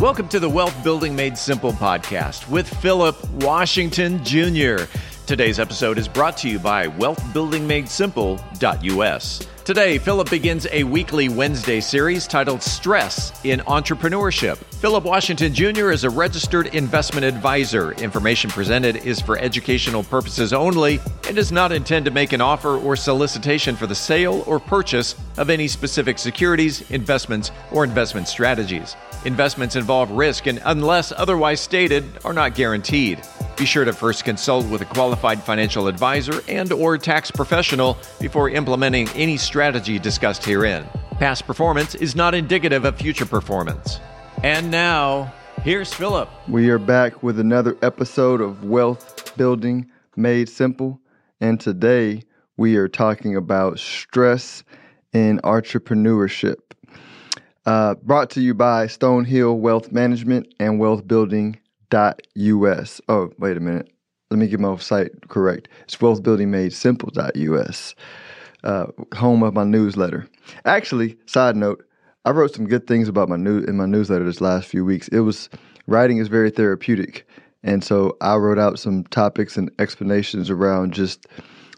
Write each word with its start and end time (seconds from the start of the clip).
Welcome 0.00 0.28
to 0.28 0.38
the 0.38 0.48
Wealth 0.48 0.84
Building 0.84 1.16
Made 1.16 1.36
Simple 1.38 1.72
podcast 1.72 2.46
with 2.50 2.68
Philip 2.82 3.16
Washington 3.36 4.22
Jr. 4.22 4.84
Today's 5.24 5.58
episode 5.58 5.96
is 5.96 6.06
brought 6.06 6.36
to 6.38 6.50
you 6.50 6.58
by 6.58 6.88
wealthbuildingmadesimple.us. 6.88 9.46
Today, 9.64 9.96
Philip 9.98 10.28
begins 10.30 10.66
a 10.70 10.84
weekly 10.84 11.30
Wednesday 11.30 11.80
series 11.80 12.26
titled 12.26 12.62
Stress 12.62 13.42
in 13.44 13.60
Entrepreneurship. 13.60 14.58
Philip 14.74 15.02
Washington 15.02 15.54
Jr. 15.54 15.90
is 15.90 16.04
a 16.04 16.10
registered 16.10 16.66
investment 16.74 17.24
advisor. 17.24 17.92
Information 17.92 18.50
presented 18.50 18.96
is 18.96 19.18
for 19.20 19.38
educational 19.38 20.02
purposes 20.04 20.52
only 20.52 21.00
and 21.26 21.34
does 21.34 21.50
not 21.50 21.72
intend 21.72 22.04
to 22.04 22.10
make 22.12 22.34
an 22.34 22.42
offer 22.42 22.76
or 22.76 22.94
solicitation 22.94 23.74
for 23.74 23.88
the 23.88 23.94
sale 23.94 24.44
or 24.46 24.60
purchase 24.60 25.16
of 25.38 25.48
any 25.50 25.66
specific 25.66 26.18
securities, 26.18 26.88
investments, 26.90 27.50
or 27.72 27.82
investment 27.82 28.28
strategies. 28.28 28.94
Investments 29.26 29.74
involve 29.74 30.12
risk 30.12 30.46
and, 30.46 30.62
unless 30.66 31.10
otherwise 31.10 31.60
stated, 31.60 32.04
are 32.24 32.32
not 32.32 32.54
guaranteed. 32.54 33.20
Be 33.56 33.66
sure 33.66 33.84
to 33.84 33.92
first 33.92 34.24
consult 34.24 34.64
with 34.66 34.82
a 34.82 34.84
qualified 34.84 35.42
financial 35.42 35.88
advisor 35.88 36.42
and 36.46 36.72
or 36.72 36.96
tax 36.96 37.32
professional 37.32 37.98
before 38.20 38.50
implementing 38.50 39.08
any 39.16 39.36
strategy 39.36 39.98
discussed 39.98 40.44
herein. 40.44 40.86
Past 41.18 41.44
performance 41.44 41.96
is 41.96 42.14
not 42.14 42.36
indicative 42.36 42.84
of 42.84 42.96
future 42.98 43.26
performance. 43.26 43.98
And 44.44 44.70
now, 44.70 45.32
here's 45.62 45.92
Philip. 45.92 46.28
We 46.46 46.70
are 46.70 46.78
back 46.78 47.24
with 47.24 47.40
another 47.40 47.76
episode 47.82 48.40
of 48.40 48.62
Wealth 48.62 49.36
Building 49.36 49.90
Made 50.14 50.48
Simple. 50.48 51.00
And 51.40 51.58
today 51.58 52.22
we 52.56 52.76
are 52.76 52.86
talking 52.86 53.34
about 53.34 53.80
stress 53.80 54.62
in 55.12 55.40
entrepreneurship. 55.40 56.58
Uh, 57.66 57.94
brought 57.96 58.30
to 58.30 58.40
you 58.40 58.54
by 58.54 58.86
Stonehill 58.86 59.58
Wealth 59.58 59.90
Management 59.90 60.54
and 60.60 60.80
wealthbuilding.us. 60.80 63.00
Oh, 63.08 63.32
wait 63.38 63.56
a 63.56 63.60
minute. 63.60 63.90
Let 64.30 64.38
me 64.38 64.46
get 64.46 64.60
my 64.60 64.76
site 64.76 65.28
correct. 65.28 65.66
It's 65.82 65.96
wealthbuildingmadesimple.us, 65.96 67.94
uh, 68.62 68.86
home 69.16 69.42
of 69.42 69.54
my 69.54 69.64
newsletter. 69.64 70.28
Actually, 70.64 71.16
side 71.26 71.56
note, 71.56 71.84
I 72.24 72.30
wrote 72.30 72.54
some 72.54 72.68
good 72.68 72.86
things 72.86 73.08
about 73.08 73.28
my 73.28 73.36
new 73.36 73.64
in 73.64 73.76
my 73.76 73.86
newsletter 73.86 74.24
this 74.24 74.40
last 74.40 74.68
few 74.68 74.84
weeks. 74.84 75.08
It 75.08 75.18
was 75.20 75.50
writing 75.88 76.18
is 76.18 76.28
very 76.28 76.50
therapeutic, 76.50 77.26
and 77.64 77.82
so 77.82 78.16
I 78.20 78.36
wrote 78.36 78.60
out 78.60 78.78
some 78.78 79.02
topics 79.04 79.56
and 79.56 79.72
explanations 79.80 80.50
around 80.50 80.92
just 80.92 81.26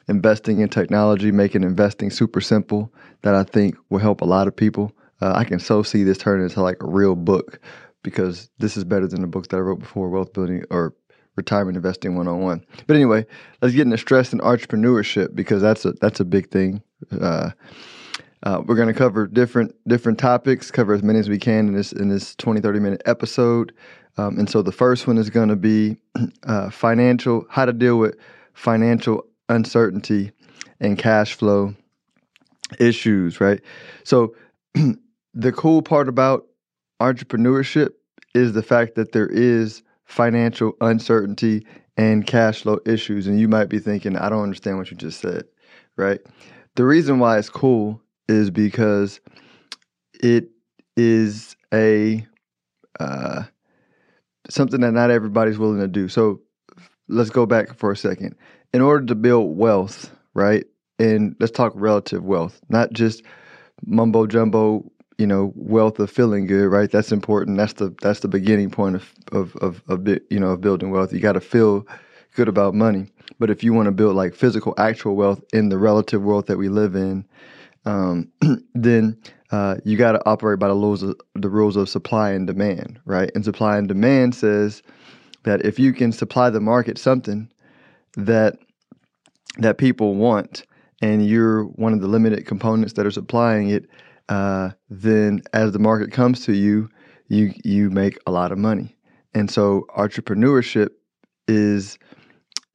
investing 0.06 0.61
in 0.61 0.69
technology, 0.69 1.33
making 1.33 1.62
investing 1.62 2.11
super 2.11 2.42
simple 2.42 2.92
that 3.23 3.34
I 3.34 3.45
think 3.45 3.75
will 3.89 4.00
help 4.00 4.20
a 4.20 4.27
lot 4.27 4.48
of 4.48 4.55
people. 4.55 4.92
Uh, 5.20 5.33
I 5.34 5.44
can 5.44 5.58
so 5.58 5.83
see 5.83 6.05
this 6.05 6.19
turning 6.19 6.44
into 6.44 6.62
like 6.62 6.83
a 6.83 6.86
real 6.86 7.16
book 7.16 7.61
because 8.02 8.50
this 8.58 8.77
is 8.77 8.84
better 8.84 9.06
than 9.06 9.20
the 9.20 9.27
books 9.27 9.48
that 9.48 9.56
I 9.56 9.61
wrote 9.61 9.80
before, 9.80 10.08
Wealth 10.08 10.33
Building 10.33 10.64
or 10.70 10.94
Retirement 11.36 11.77
Investing 11.77 12.16
101. 12.16 12.64
But 12.86 12.97
anyway, 12.97 13.27
let's 13.62 13.74
get 13.74 13.83
into 13.83 13.98
stress 13.98 14.33
and 14.33 14.41
entrepreneurship 14.41 15.34
because 15.34 15.62
that's 15.62 15.84
a 15.84 15.92
that's 15.92 16.20
a 16.20 16.24
big 16.24 16.50
thing. 16.50 16.83
Uh, 17.12 17.50
uh, 18.44 18.62
we're 18.66 18.77
going 18.77 18.89
to 18.89 18.94
cover 18.94 19.27
different 19.27 19.74
different 19.86 20.19
topics, 20.19 20.70
cover 20.70 20.94
as 20.94 21.02
many 21.02 21.19
as 21.19 21.28
we 21.28 21.39
can 21.39 21.69
in 21.69 21.74
this 21.74 21.92
in 21.92 22.08
this 22.08 22.34
20 22.36 22.61
30 22.61 22.80
minute 22.80 23.02
episode. 23.06 23.72
Um, 24.16 24.39
and 24.39 24.50
so 24.50 24.62
the 24.62 24.72
first 24.72 25.06
one 25.06 25.16
is 25.16 25.30
going 25.30 25.48
to 25.48 25.56
be 25.56 25.96
uh, 26.44 26.70
financial 26.70 27.46
how 27.50 27.64
to 27.64 27.72
deal 27.72 27.98
with 27.98 28.16
financial 28.55 29.24
uncertainty 29.48 30.33
and 30.80 30.98
cash 30.98 31.34
flow 31.34 31.74
issues, 32.78 33.41
right? 33.41 33.61
So 34.05 34.34
the 35.39 35.53
cool 35.53 35.83
part 35.83 36.08
about 36.08 36.47
entrepreneurship 37.00 37.91
is 38.34 38.55
the 38.55 38.62
fact 38.62 38.97
that 38.97 39.12
there 39.12 39.28
is 39.28 39.84
financial 40.05 40.73
uncertainty 40.80 41.64
and 41.96 42.27
cash 42.27 42.62
flow 42.62 42.80
issues. 42.85 43.29
And 43.29 43.39
you 43.39 43.46
might 43.46 43.68
be 43.68 43.79
thinking, 43.79 44.17
I 44.17 44.30
don't 44.30 44.42
understand 44.42 44.79
what 44.79 44.90
you 44.90 44.96
just 44.96 45.20
said, 45.20 45.45
right? 45.96 46.18
The 46.74 46.85
reason 46.85 47.20
why 47.20 47.39
it's 47.39 47.51
cool 47.51 48.02
is 48.29 48.51
because 48.51 49.20
it 50.20 50.48
is 50.96 51.55
a 51.73 52.27
uh, 52.98 53.45
something 54.51 54.80
that 54.80 54.91
not 54.91 55.12
everybody's 55.12 55.58
willing 55.58 55.79
to 55.79 55.86
do. 55.86 56.08
So 56.08 56.41
let's 57.07 57.30
go 57.30 57.46
back 57.46 57.74
for 57.74 57.92
a 57.92 57.96
second. 57.96 58.35
In 58.73 58.80
order 58.80 59.07
to 59.07 59.14
build 59.14 59.57
wealth, 59.57 60.12
right? 60.35 60.64
And 60.98 61.36
let's 61.39 61.52
talk 61.52 61.73
relative 61.77 62.24
wealth, 62.24 62.61
not 62.68 62.92
just 62.92 63.23
mumbo 63.86 64.27
jumbo, 64.27 64.91
you 65.18 65.27
know, 65.27 65.52
wealth 65.56 65.98
of 65.98 66.11
feeling 66.11 66.46
good, 66.46 66.68
right? 66.68 66.90
That's 66.90 67.12
important. 67.12 67.58
That's 67.58 67.74
the 67.74 67.95
that's 68.01 68.20
the 68.20 68.29
beginning 68.29 68.70
point 68.70 68.96
of 68.96 69.12
of 69.33 69.56
of, 69.56 69.83
of 69.89 70.06
you 70.30 70.39
know 70.39 70.51
of 70.51 70.61
building 70.61 70.90
wealth. 70.90 71.12
You 71.12 71.20
got 71.20 71.33
to 71.33 71.40
feel 71.40 71.86
good 72.34 72.48
about 72.48 72.74
money. 72.74 73.08
But 73.40 73.51
if 73.51 73.62
you 73.62 73.73
want 73.73 73.86
to 73.86 73.92
build 73.92 74.14
like 74.17 74.34
physical, 74.34 74.74
actual 74.79 75.17
wealth 75.17 75.42
in 75.52 75.68
the 75.68 75.79
relative 75.79 76.23
world 76.23 76.46
that 76.46 76.56
we 76.56 76.68
live 76.68 76.95
in, 76.95 77.24
um, 77.84 78.30
then 78.74 79.18
uh, 79.51 79.77
you 79.84 79.96
got 79.96 80.12
to 80.12 80.23
operate 80.27 80.61
by 80.61 80.68
the 80.68 80.74
rules 80.74 81.02
of 81.02 81.17
the 81.35 81.48
rules 81.48 81.77
of 81.77 81.89
supply 81.89 82.30
and 82.30 82.46
demand, 82.46 83.00
right? 83.05 83.30
And 83.35 83.45
supply 83.45 83.77
and 83.77 83.89
demand 83.89 84.35
says 84.36 84.83
that 85.42 85.64
if 85.64 85.79
you 85.79 85.92
can 85.92 86.12
supply 86.12 86.48
the 86.50 86.61
market 86.61 86.96
something 86.96 87.50
that 88.17 88.56
that 89.58 89.79
people 89.79 90.14
want, 90.14 90.64
and 91.02 91.27
you're 91.27 91.64
one 91.64 91.92
of 91.92 92.00
the 92.00 92.06
limited 92.06 92.46
components 92.46 92.92
that 92.95 93.06
are 93.06 93.11
supplying 93.11 93.68
it, 93.70 93.86
uh, 94.28 94.70
then 94.90 95.42
as 95.52 95.72
the 95.72 95.78
market 95.78 96.12
comes 96.12 96.44
to 96.46 96.52
you, 96.52 96.89
you 97.28 97.52
you 97.64 97.90
make 97.90 98.18
a 98.27 98.30
lot 98.30 98.52
of 98.52 98.58
money. 98.58 98.96
And 99.34 99.50
so 99.50 99.86
entrepreneurship 99.96 100.90
is 101.46 101.98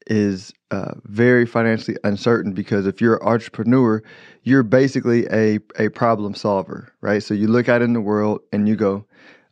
is 0.07 0.53
uh, 0.71 0.93
very 1.05 1.45
financially 1.45 1.97
uncertain 2.03 2.53
because 2.53 2.85
if 2.85 2.99
you're 2.99 3.15
an 3.17 3.27
entrepreneur, 3.27 4.03
you're 4.43 4.63
basically 4.63 5.25
a 5.27 5.59
a 5.77 5.89
problem 5.89 6.35
solver, 6.35 6.93
right? 7.01 7.23
So 7.23 7.33
you 7.33 7.47
look 7.47 7.69
out 7.69 7.81
in 7.81 7.93
the 7.93 8.01
world 8.01 8.41
and 8.51 8.67
you 8.67 8.75
go, 8.75 9.05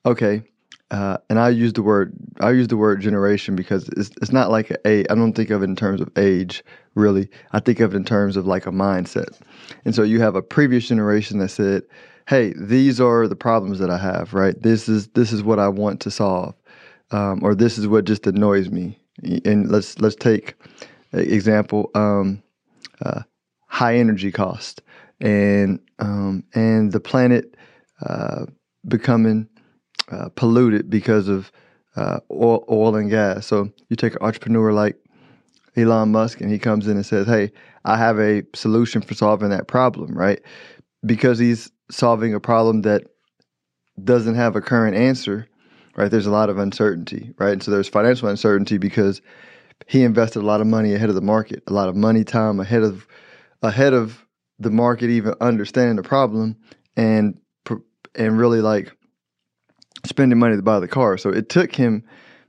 okay, 0.06 0.44
uh, 0.92 1.18
and 1.30 1.40
I 1.40 1.50
use 1.50 1.72
the 1.74 1.82
word 1.82 2.14
I 2.42 2.52
use 2.52 2.68
the 2.68 2.78
word 2.78 3.00
generation 3.00 3.56
because 3.56 3.88
it's 3.90 4.12
it's 4.22 4.34
not 4.34 4.52
like 4.52 4.72
a 4.86 5.10
I 5.10 5.16
don't 5.16 5.34
think 5.34 5.50
of 5.50 5.62
it 5.62 5.70
in 5.70 5.76
terms 5.76 6.02
of 6.02 6.10
age 6.18 6.64
really. 6.96 7.30
I 7.54 7.62
think 7.62 7.80
of 7.80 7.94
it 7.94 7.98
in 7.98 8.04
terms 8.04 8.36
of 8.36 8.46
like 8.46 8.66
a 8.66 8.72
mindset. 8.72 9.40
And 9.86 9.96
so 9.96 10.04
you 10.04 10.20
have 10.20 10.36
a 10.36 10.42
previous 10.42 10.90
generation 10.90 11.40
that 11.40 11.48
said, 11.48 11.84
"Hey, 12.28 12.54
these 12.58 13.00
are 13.00 13.26
the 13.26 13.38
problems 13.38 13.80
that 13.80 13.90
I 13.90 13.98
have. 13.98 14.34
Right? 14.34 14.62
This 14.62 14.90
is 14.90 15.08
this 15.10 15.32
is 15.32 15.42
what 15.42 15.60
I 15.60 15.70
want 15.70 16.02
to 16.02 16.12
solve, 16.12 16.56
um, 17.12 17.40
or 17.42 17.56
this 17.56 17.78
is 17.78 17.88
what 17.88 18.04
just 18.04 18.28
annoys 18.28 18.70
me." 18.70 19.00
And 19.46 19.72
let's 19.72 19.98
let's 20.00 20.16
take 20.16 20.56
example 21.14 21.90
um, 21.96 22.44
uh, 23.06 23.22
high 23.68 23.96
energy 23.96 24.32
cost 24.32 24.82
and 25.22 25.80
um, 26.00 26.44
and 26.54 26.92
the 26.92 27.00
planet 27.00 27.56
uh, 28.06 28.46
becoming 28.90 29.48
uh, 30.12 30.30
polluted 30.30 30.90
because 30.90 31.28
of 31.28 31.52
uh, 31.96 32.20
oil, 32.32 32.64
oil 32.70 32.96
and 32.96 33.10
gas. 33.10 33.48
So 33.48 33.72
you 33.90 33.96
take 33.96 34.14
an 34.14 34.22
entrepreneur 34.22 34.72
like 34.72 34.98
Elon 35.76 36.12
Musk 36.12 36.42
and 36.42 36.52
he 36.52 36.60
comes 36.60 36.88
in 36.88 36.98
and 36.98 37.06
says, 37.06 37.28
Hey, 37.28 37.52
I 37.86 37.98
have 37.98 38.20
a 38.20 38.44
solution 38.54 39.02
for 39.02 39.14
solving 39.14 39.50
that 39.50 39.68
problem, 39.68 40.18
right? 40.18 40.42
Because 41.06 41.40
he's 41.40 41.72
solving 41.90 42.34
a 42.34 42.40
problem 42.40 42.82
that 42.84 43.04
doesn't 44.04 44.36
have 44.36 44.56
a 44.56 44.62
current 44.62 44.96
answer, 44.96 45.48
right? 45.96 46.10
There's 46.10 46.26
a 46.26 46.32
lot 46.32 46.50
of 46.50 46.58
uncertainty, 46.58 47.34
right? 47.38 47.54
And 47.54 47.64
so 47.64 47.72
there's 47.72 47.90
financial 47.90 48.30
uncertainty 48.30 48.78
because 48.78 49.22
he 49.88 50.04
invested 50.04 50.40
a 50.40 50.46
lot 50.46 50.62
of 50.62 50.68
money 50.68 50.94
ahead 50.94 51.10
of 51.10 51.16
the 51.16 51.22
market, 51.22 51.64
a 51.68 51.74
lot 51.74 51.90
of 51.90 51.96
money, 51.96 52.24
time 52.24 52.60
ahead 52.60 52.84
of 52.84 53.08
ahead 53.64 53.94
of 53.94 54.26
the 54.60 54.72
market 54.72 55.10
even 55.10 55.34
understanding 55.42 55.96
the 55.96 56.04
problem 56.04 56.56
and 56.96 57.38
and 58.16 58.38
really 58.38 58.62
like 58.62 58.92
spending 60.06 60.40
money 60.40 60.56
to 60.56 60.62
buy 60.62 60.80
the 60.80 60.88
car. 60.88 61.18
So 61.18 61.30
it 61.30 61.50
took 61.50 61.76
him, 61.76 62.04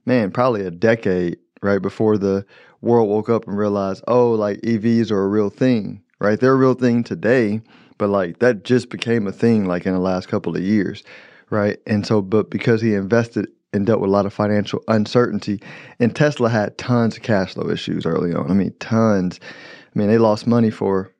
man, 0.06 0.30
probably 0.30 0.64
a 0.64 0.70
decade, 0.70 1.38
right, 1.62 1.80
before 1.80 2.18
the 2.18 2.44
world 2.80 3.08
woke 3.08 3.28
up 3.28 3.46
and 3.46 3.56
realized, 3.56 4.02
oh, 4.08 4.32
like 4.32 4.60
EVs 4.62 5.10
are 5.10 5.22
a 5.22 5.28
real 5.28 5.50
thing, 5.50 6.02
right? 6.20 6.38
They're 6.38 6.52
a 6.52 6.56
real 6.56 6.74
thing 6.74 7.04
today, 7.04 7.60
but 7.98 8.08
like 8.08 8.40
that 8.40 8.64
just 8.64 8.90
became 8.90 9.26
a 9.26 9.32
thing 9.32 9.66
like 9.66 9.86
in 9.86 9.92
the 9.92 10.00
last 10.00 10.28
couple 10.28 10.56
of 10.56 10.62
years, 10.62 11.02
right? 11.50 11.78
And 11.86 12.06
so, 12.06 12.20
but 12.20 12.50
because 12.50 12.80
he 12.80 12.94
invested 12.94 13.48
and 13.72 13.86
dealt 13.86 14.00
with 14.00 14.10
a 14.10 14.12
lot 14.12 14.26
of 14.26 14.34
financial 14.34 14.82
uncertainty, 14.88 15.60
and 15.98 16.14
Tesla 16.14 16.48
had 16.48 16.76
tons 16.76 17.16
of 17.16 17.22
cash 17.22 17.54
flow 17.54 17.70
issues 17.70 18.04
early 18.04 18.34
on. 18.34 18.50
I 18.50 18.54
mean, 18.54 18.74
tons. 18.80 19.40
I 19.42 19.98
mean, 19.98 20.08
they 20.08 20.18
lost 20.18 20.46
money 20.46 20.70
for, 20.70 21.10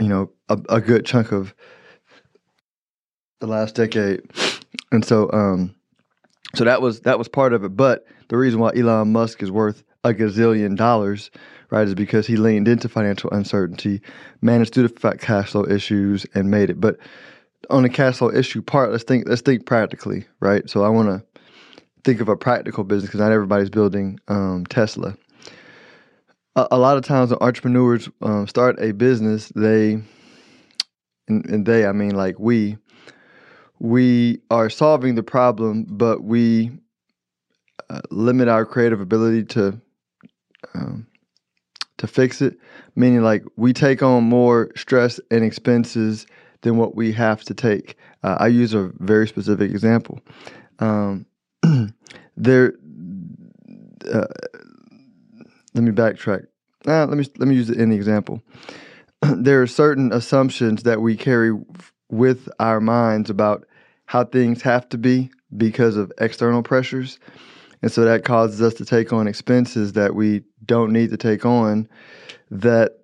you 0.00 0.08
know, 0.08 0.30
a, 0.48 0.58
a 0.68 0.80
good 0.80 1.04
chunk 1.04 1.30
of 1.30 1.54
the 3.40 3.46
last 3.46 3.74
decade 3.74 4.22
and 4.92 5.04
so, 5.04 5.30
um, 5.32 5.74
so 6.54 6.64
that 6.64 6.80
was 6.80 7.00
that 7.00 7.18
was 7.18 7.28
part 7.28 7.52
of 7.52 7.64
it. 7.64 7.76
But 7.76 8.06
the 8.28 8.36
reason 8.36 8.60
why 8.60 8.72
Elon 8.76 9.12
Musk 9.12 9.42
is 9.42 9.50
worth 9.50 9.82
a 10.04 10.12
gazillion 10.12 10.76
dollars, 10.76 11.30
right, 11.70 11.86
is 11.86 11.94
because 11.94 12.26
he 12.26 12.36
leaned 12.36 12.68
into 12.68 12.88
financial 12.88 13.30
uncertainty, 13.30 14.00
managed 14.40 14.74
through 14.74 14.88
the 14.88 15.18
cash 15.18 15.50
flow 15.50 15.64
issues, 15.64 16.26
and 16.34 16.50
made 16.50 16.70
it. 16.70 16.80
But 16.80 16.98
on 17.70 17.82
the 17.82 17.88
cash 17.88 18.18
flow 18.18 18.30
issue 18.30 18.62
part, 18.62 18.92
let's 18.92 19.04
think 19.04 19.28
let's 19.28 19.42
think 19.42 19.66
practically, 19.66 20.26
right? 20.40 20.68
So 20.68 20.84
I 20.84 20.88
want 20.88 21.08
to 21.08 21.24
think 22.04 22.20
of 22.20 22.28
a 22.28 22.36
practical 22.36 22.84
business 22.84 23.08
because 23.08 23.20
not 23.20 23.32
everybody's 23.32 23.70
building 23.70 24.20
um, 24.28 24.66
Tesla. 24.66 25.16
A, 26.56 26.68
a, 26.72 26.78
lot 26.78 26.96
of 26.96 27.04
times 27.04 27.30
when 27.30 27.38
entrepreneurs 27.40 28.08
um, 28.22 28.46
start 28.46 28.76
a 28.78 28.92
business, 28.92 29.50
they 29.56 30.02
and, 31.28 31.46
and 31.46 31.66
they 31.66 31.86
I 31.86 31.92
mean 31.92 32.14
like 32.14 32.38
we 32.38 32.76
we 33.78 34.40
are 34.50 34.70
solving 34.70 35.14
the 35.14 35.22
problem, 35.22 35.84
but 35.88 36.22
we 36.22 36.70
uh, 37.90 38.00
limit 38.10 38.48
our 38.48 38.64
creative 38.64 39.00
ability 39.00 39.44
to 39.44 39.80
um, 40.74 41.06
to 41.98 42.06
fix 42.06 42.40
it. 42.40 42.58
Meaning, 42.96 43.22
like 43.22 43.44
we 43.56 43.72
take 43.72 44.02
on 44.02 44.24
more 44.24 44.70
stress 44.76 45.20
and 45.30 45.44
expenses 45.44 46.26
than 46.62 46.76
what 46.76 46.94
we 46.94 47.12
have 47.12 47.44
to 47.44 47.54
take. 47.54 47.96
Uh, 48.22 48.36
I 48.40 48.46
use 48.48 48.74
a 48.74 48.90
very 48.98 49.28
specific 49.28 49.70
example. 49.70 50.20
Um, 50.78 51.26
there, 52.36 52.74
uh, 54.12 54.26
let 55.74 55.84
me 55.84 55.90
backtrack. 55.90 56.46
Uh, 56.86 57.06
let 57.06 57.16
me 57.16 57.26
let 57.38 57.48
me 57.48 57.54
use 57.54 57.68
the 57.68 57.80
example. 57.92 58.42
there 59.36 59.62
are 59.62 59.66
certain 59.66 60.12
assumptions 60.12 60.82
that 60.84 61.00
we 61.00 61.16
carry 61.16 61.52
with 62.14 62.48
our 62.60 62.80
minds 62.80 63.28
about 63.28 63.66
how 64.06 64.24
things 64.24 64.62
have 64.62 64.88
to 64.88 64.96
be 64.96 65.30
because 65.56 65.96
of 65.96 66.12
external 66.20 66.62
pressures. 66.62 67.18
And 67.82 67.90
so 67.90 68.04
that 68.04 68.24
causes 68.24 68.62
us 68.62 68.74
to 68.74 68.84
take 68.84 69.12
on 69.12 69.26
expenses 69.26 69.94
that 69.94 70.14
we 70.14 70.42
don't 70.64 70.92
need 70.92 71.10
to 71.10 71.16
take 71.16 71.44
on 71.44 71.88
that 72.50 72.98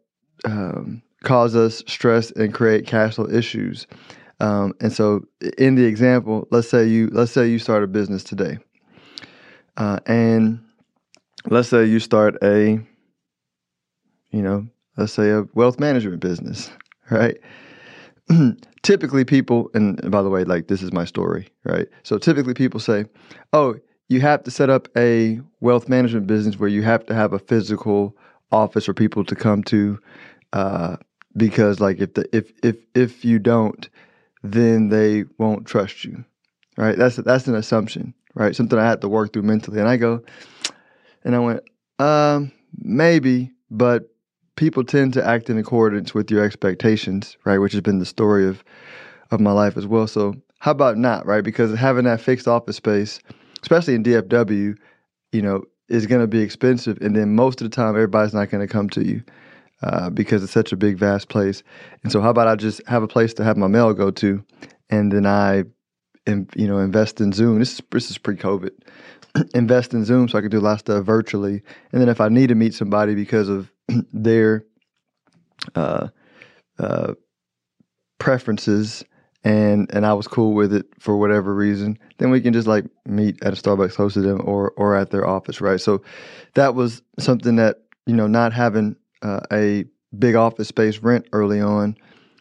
um, 0.45 1.03
cause 1.25 1.57
us 1.57 1.83
stress 1.87 2.31
and 2.31 2.55
create 2.55 2.87
cash 2.87 3.17
flow 3.17 3.29
issues. 3.29 3.87
Um, 4.39 4.75
and 4.81 4.93
so 4.93 5.25
in 5.59 5.75
the 5.75 5.85
example, 5.85 6.47
let's 6.51 6.69
say 6.69 6.87
you 6.87 7.09
let's 7.13 7.33
say 7.33 7.49
you 7.49 7.59
start 7.59 7.83
a 7.83 7.89
business 7.89 8.23
today. 8.25 8.59
Uh, 9.77 9.99
and 10.07 10.61
let's 11.51 11.69
say 11.69 11.85
you 11.85 11.99
start 11.99 12.37
a 12.43 12.81
you 14.31 14.43
know, 14.43 14.67
let's 14.97 15.13
say 15.13 15.31
a 15.31 15.43
wealth 15.55 15.81
management 15.81 16.21
business, 16.21 16.71
right? 17.11 17.37
typically 18.83 19.25
people 19.25 19.71
and 19.75 20.11
by 20.11 20.23
the 20.23 20.31
way 20.31 20.45
like 20.45 20.69
this 20.69 20.83
is 20.83 20.93
my 20.93 21.05
story 21.05 21.49
right? 21.65 21.89
So 22.03 22.19
typically 22.19 22.55
people 22.55 22.81
say 22.81 23.07
oh 23.53 23.77
you 24.09 24.21
have 24.21 24.43
to 24.45 24.51
set 24.51 24.71
up 24.71 24.89
a 24.97 25.41
wealth 25.61 25.89
management 25.89 26.27
business 26.27 26.59
where 26.59 26.69
you 26.69 26.83
have 26.83 27.07
to 27.07 27.15
have 27.15 27.33
a 27.33 27.39
physical 27.39 28.17
office 28.51 28.85
for 28.87 28.95
people 28.95 29.25
to 29.25 29.37
come 29.37 29.63
to 29.65 29.99
uh, 30.53 30.97
because 31.37 31.81
like 31.81 32.01
if 32.01 32.15
the 32.15 32.37
if 32.37 32.53
if 32.63 32.77
if 32.95 33.25
you 33.25 33.39
don't 33.39 33.89
then 34.43 34.89
they 34.89 35.25
won't 35.39 35.67
trust 35.67 36.05
you 36.05 36.25
right? 36.77 36.97
That's 36.97 37.17
that's 37.17 37.47
an 37.47 37.55
assumption 37.55 38.15
right? 38.35 38.55
Something 38.55 38.79
i 38.79 38.87
had 38.87 39.01
to 39.01 39.09
work 39.09 39.33
through 39.33 39.43
mentally. 39.43 39.81
And 39.81 39.89
i 39.89 39.97
go 39.97 40.23
and 41.25 41.35
i 41.35 41.39
went 41.39 41.63
um 41.99 42.53
maybe 42.79 43.51
but 43.71 44.11
people 44.57 44.85
tend 44.85 45.13
to 45.15 45.27
act 45.27 45.51
in 45.51 45.59
accordance 45.59 46.15
with 46.15 46.31
your 46.31 46.45
expectations, 46.45 47.37
right? 47.45 47.59
Which 47.59 47.73
has 47.73 47.81
been 47.81 47.99
the 47.99 48.07
story 48.07 48.47
of 48.47 48.63
of 49.31 49.41
my 49.41 49.53
life 49.53 49.77
as 49.77 49.87
well. 49.87 50.07
So 50.07 50.35
how 50.59 50.73
about 50.73 50.99
not, 50.99 51.25
right? 51.25 51.45
Because 51.45 51.77
having 51.79 52.05
that 52.05 52.21
fixed 52.21 52.49
office 52.49 52.77
space, 52.77 53.21
especially 53.63 53.95
in 53.95 54.03
DFW, 54.03 54.77
you 55.33 55.43
know, 55.43 55.63
is 55.89 56.07
going 56.07 56.21
to 56.21 56.27
be 56.27 56.41
expensive, 56.41 56.99
and 57.01 57.17
then 57.17 57.35
most 57.35 57.61
of 57.61 57.69
the 57.69 57.75
time, 57.75 57.91
everybody's 57.91 58.35
not 58.35 58.51
going 58.51 58.67
to 58.67 58.73
come 58.73 58.89
to 58.91 59.05
you 59.05 59.23
uh, 59.83 60.11
because 60.11 60.43
it's 60.43 60.53
such 60.53 60.73
a 60.73 60.77
big, 60.77 60.99
vast 60.99 61.29
place. 61.29 61.63
And 62.03 62.13
so, 62.13 62.21
how 62.21 62.31
about 62.31 62.47
I 62.47 62.57
just 62.57 62.87
have 62.87 63.03
a 63.03 63.09
place 63.09 63.35
to 63.35 63.45
have 63.45 63.57
my 63.57 63.67
mail 63.67 63.93
go 63.95 64.11
to, 64.11 64.45
and 64.89 65.11
then 65.11 65.27
I, 65.27 65.65
you 66.27 66.69
know, 66.69 66.79
invest 66.79 67.21
in 67.21 67.33
Zoom. 67.33 67.59
This 67.59 67.75
is 67.75 67.83
this 67.91 68.11
is 68.11 68.19
pre-COVID. 68.19 68.71
invest 69.55 69.95
in 69.95 70.05
Zoom 70.05 70.29
so 70.29 70.39
I 70.39 70.41
can 70.41 70.51
do 70.51 70.59
a 70.59 70.61
lot 70.61 70.73
of 70.73 70.81
stuff 70.81 71.05
virtually, 71.05 71.63
and 71.93 72.01
then 72.01 72.09
if 72.09 72.21
I 72.21 72.29
need 72.29 72.49
to 72.49 72.55
meet 72.55 72.75
somebody 72.75 73.15
because 73.15 73.49
of 73.49 73.71
their 74.13 74.65
uh, 75.75 76.09
uh, 76.79 77.15
preferences 78.19 79.05
and 79.43 79.93
and 79.95 80.05
I 80.05 80.13
was 80.13 80.29
cool 80.29 80.53
with 80.53 80.73
it 80.73 80.87
for 80.99 81.17
whatever 81.17 81.55
reason, 81.55 81.99
then 82.19 82.31
we 82.31 82.41
can 82.41 82.53
just 82.53 82.67
like 82.67 82.85
meet 83.07 83.43
at 83.43 83.53
a 83.53 83.57
Starbucks 83.57 83.95
close 83.95 84.15
to 84.15 84.21
them 84.21 84.43
or 84.45 84.73
or 84.77 84.97
at 84.97 85.11
their 85.11 85.27
office, 85.27 85.61
right? 85.61 85.81
So 85.81 86.03
that 86.55 86.75
was 86.75 87.03
something 87.19 87.57
that 87.57 87.79
you 88.07 88.15
know 88.15 88.27
not 88.27 88.53
having 88.53 88.97
uh, 89.23 89.41
a 89.53 89.85
big 90.19 90.35
office 90.35 90.69
space 90.69 90.99
rent 90.99 91.27
early 91.33 91.61
on 91.61 91.97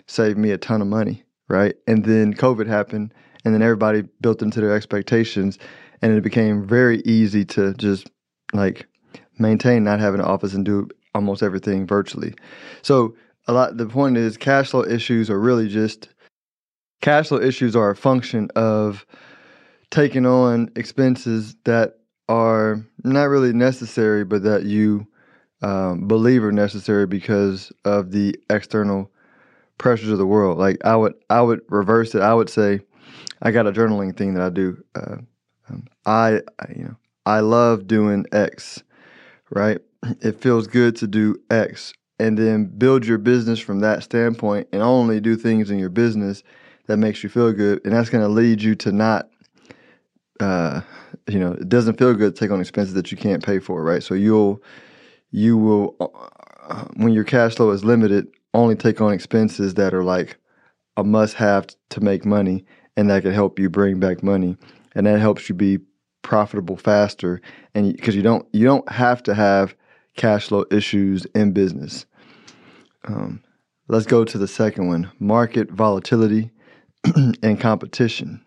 saved 0.07 0.37
me 0.37 0.51
a 0.51 0.57
ton 0.57 0.81
of 0.81 0.87
money, 0.87 1.23
right? 1.47 1.75
And 1.87 2.03
then 2.03 2.33
COVID 2.33 2.67
happened, 2.67 3.13
and 3.45 3.53
then 3.53 3.61
everybody 3.61 4.03
built 4.21 4.41
into 4.41 4.59
their 4.59 4.75
expectations, 4.75 5.57
and 6.01 6.13
it 6.13 6.23
became 6.23 6.67
very 6.67 7.01
easy 7.01 7.45
to 7.45 7.73
just 7.75 8.09
like 8.53 8.87
maintain 9.37 9.83
not 9.83 9.99
having 9.99 10.19
an 10.19 10.25
office 10.25 10.53
and 10.53 10.65
do 10.65 10.87
almost 11.15 11.43
everything 11.43 11.87
virtually. 11.87 12.33
So 12.81 13.15
a 13.47 13.53
lot 13.53 13.77
the 13.77 13.87
point 13.87 14.17
is 14.17 14.37
cash 14.37 14.69
flow 14.69 14.83
issues 14.83 15.29
are 15.29 15.39
really 15.39 15.67
just 15.67 16.09
cash 17.01 17.29
flow 17.29 17.41
issues 17.41 17.75
are 17.75 17.89
a 17.89 17.95
function 17.95 18.49
of 18.55 19.05
taking 19.89 20.25
on 20.25 20.69
expenses 20.75 21.55
that 21.63 21.95
are 22.27 22.85
not 23.03 23.23
really 23.23 23.51
necessary 23.53 24.23
but 24.23 24.43
that 24.43 24.65
you 24.65 25.07
um, 25.61 26.07
believe 26.07 26.43
are 26.43 26.51
necessary 26.51 27.07
because 27.07 27.71
of 27.85 28.11
the 28.11 28.35
external 28.49 29.11
pressures 29.79 30.09
of 30.09 30.19
the 30.19 30.27
world 30.27 30.59
like 30.59 30.77
i 30.85 30.95
would 30.95 31.15
i 31.29 31.41
would 31.41 31.61
reverse 31.69 32.13
it 32.13 32.21
i 32.21 32.33
would 32.33 32.49
say 32.49 32.79
i 33.41 33.49
got 33.49 33.65
a 33.65 33.71
journaling 33.71 34.15
thing 34.15 34.35
that 34.35 34.43
i 34.43 34.49
do 34.49 34.77
uh, 34.95 35.17
um, 35.69 35.85
I, 36.05 36.41
I 36.59 36.73
you 36.75 36.83
know 36.83 36.95
i 37.25 37.39
love 37.39 37.87
doing 37.87 38.25
x 38.31 38.83
right 39.49 39.79
it 40.21 40.41
feels 40.41 40.67
good 40.67 40.95
to 40.97 41.07
do 41.07 41.35
X 41.49 41.93
and 42.19 42.37
then 42.37 42.65
build 42.65 43.05
your 43.05 43.17
business 43.17 43.59
from 43.59 43.79
that 43.79 44.03
standpoint 44.03 44.67
and 44.71 44.81
only 44.81 45.19
do 45.19 45.35
things 45.35 45.71
in 45.71 45.79
your 45.79 45.89
business 45.89 46.43
that 46.87 46.97
makes 46.97 47.23
you 47.23 47.29
feel 47.29 47.53
good. 47.53 47.81
And 47.83 47.93
that's 47.93 48.09
going 48.09 48.23
to 48.23 48.29
lead 48.29 48.61
you 48.61 48.75
to 48.75 48.91
not, 48.91 49.29
uh, 50.39 50.81
you 51.27 51.39
know, 51.39 51.53
it 51.53 51.69
doesn't 51.69 51.97
feel 51.97 52.13
good 52.13 52.35
to 52.35 52.39
take 52.39 52.51
on 52.51 52.59
expenses 52.59 52.93
that 52.95 53.11
you 53.11 53.17
can't 53.17 53.43
pay 53.43 53.59
for, 53.59 53.83
right? 53.83 54.03
So 54.03 54.13
you'll, 54.13 54.61
you 55.31 55.57
will, 55.57 55.95
uh, 55.99 56.85
when 56.95 57.13
your 57.13 57.23
cash 57.23 57.55
flow 57.55 57.71
is 57.71 57.85
limited, 57.85 58.27
only 58.53 58.75
take 58.75 58.99
on 58.99 59.13
expenses 59.13 59.75
that 59.75 59.93
are 59.93 60.03
like 60.03 60.37
a 60.97 61.03
must 61.03 61.35
have 61.35 61.67
to 61.89 62.01
make 62.01 62.25
money 62.25 62.65
and 62.97 63.09
that 63.09 63.21
can 63.21 63.31
help 63.31 63.59
you 63.59 63.69
bring 63.69 63.99
back 63.99 64.23
money. 64.23 64.57
And 64.95 65.05
that 65.05 65.19
helps 65.19 65.49
you 65.49 65.55
be 65.55 65.79
profitable 66.21 66.77
faster. 66.77 67.41
And 67.73 67.95
because 67.95 68.15
you 68.15 68.21
don't, 68.21 68.47
you 68.53 68.65
don't 68.65 68.89
have 68.89 69.23
to 69.23 69.33
have 69.33 69.75
cash 70.15 70.47
flow 70.47 70.65
issues 70.71 71.25
in 71.35 71.51
business. 71.51 72.05
Um, 73.05 73.41
let's 73.87 74.05
go 74.05 74.25
to 74.25 74.37
the 74.37 74.47
second 74.47 74.87
one 74.87 75.11
market 75.19 75.71
volatility 75.71 76.51
and 77.43 77.59
competition. 77.59 78.43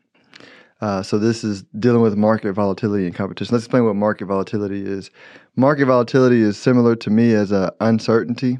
Uh, 0.80 1.00
so, 1.00 1.16
this 1.16 1.44
is 1.44 1.62
dealing 1.78 2.02
with 2.02 2.16
market 2.16 2.52
volatility 2.54 3.06
and 3.06 3.14
competition. 3.14 3.54
Let's 3.54 3.66
explain 3.66 3.84
what 3.84 3.94
market 3.94 4.26
volatility 4.26 4.84
is. 4.84 5.10
Market 5.54 5.86
volatility 5.86 6.42
is 6.42 6.58
similar 6.58 6.96
to 6.96 7.10
me 7.10 7.34
as 7.34 7.52
a 7.52 7.72
uncertainty. 7.80 8.58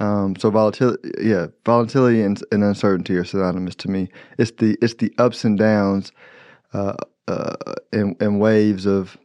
Um, 0.00 0.34
so 0.34 0.50
volatility, 0.50 1.10
yeah, 1.20 1.48
volatility 1.64 2.22
and, 2.22 2.42
and, 2.50 2.64
uncertainty 2.64 3.14
are 3.16 3.24
synonymous 3.24 3.76
to 3.76 3.88
me. 3.88 4.08
It's 4.36 4.50
the 4.50 4.76
it's 4.82 4.94
the 4.94 5.14
ups 5.18 5.44
and 5.44 5.56
downs 5.56 6.10
uh, 6.72 6.94
uh, 7.28 7.54
and, 7.92 8.20
and 8.20 8.40
waves 8.40 8.86
of 8.86 9.16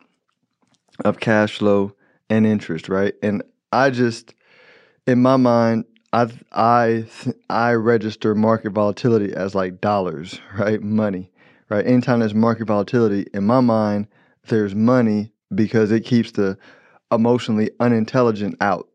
of 1.05 1.19
cash 1.19 1.57
flow 1.57 1.93
and 2.29 2.45
interest, 2.45 2.89
right? 2.89 3.13
And 3.21 3.43
I 3.71 3.89
just, 3.89 4.33
in 5.05 5.21
my 5.21 5.37
mind, 5.37 5.85
I 6.13 6.27
I 6.51 7.05
I 7.49 7.73
register 7.73 8.33
market 8.35 8.71
volatility 8.71 9.33
as 9.33 9.55
like 9.55 9.81
dollars, 9.81 10.39
right? 10.57 10.81
Money, 10.81 11.31
right? 11.69 11.85
Anytime 11.85 12.19
there's 12.19 12.33
market 12.33 12.67
volatility, 12.67 13.27
in 13.33 13.45
my 13.45 13.59
mind, 13.59 14.07
there's 14.47 14.75
money 14.75 15.31
because 15.53 15.91
it 15.91 16.01
keeps 16.01 16.31
the 16.31 16.57
emotionally 17.11 17.69
unintelligent 17.79 18.55
out, 18.61 18.87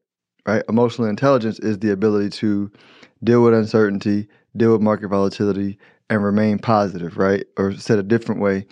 right? 0.47 0.63
Emotional 0.69 1.09
intelligence 1.09 1.59
is 1.61 1.79
the 1.79 1.91
ability 1.91 2.31
to 2.31 2.71
deal 3.25 3.43
with 3.43 3.55
uncertainty, 3.55 4.29
deal 4.57 4.73
with 4.73 4.81
market 4.81 5.09
volatility, 5.09 5.79
and 6.11 6.23
remain 6.23 6.59
positive, 6.59 7.17
right? 7.17 7.45
Or 7.57 7.73
said 7.75 7.99
a 7.99 8.03
different 8.03 8.41
way, 8.41 8.67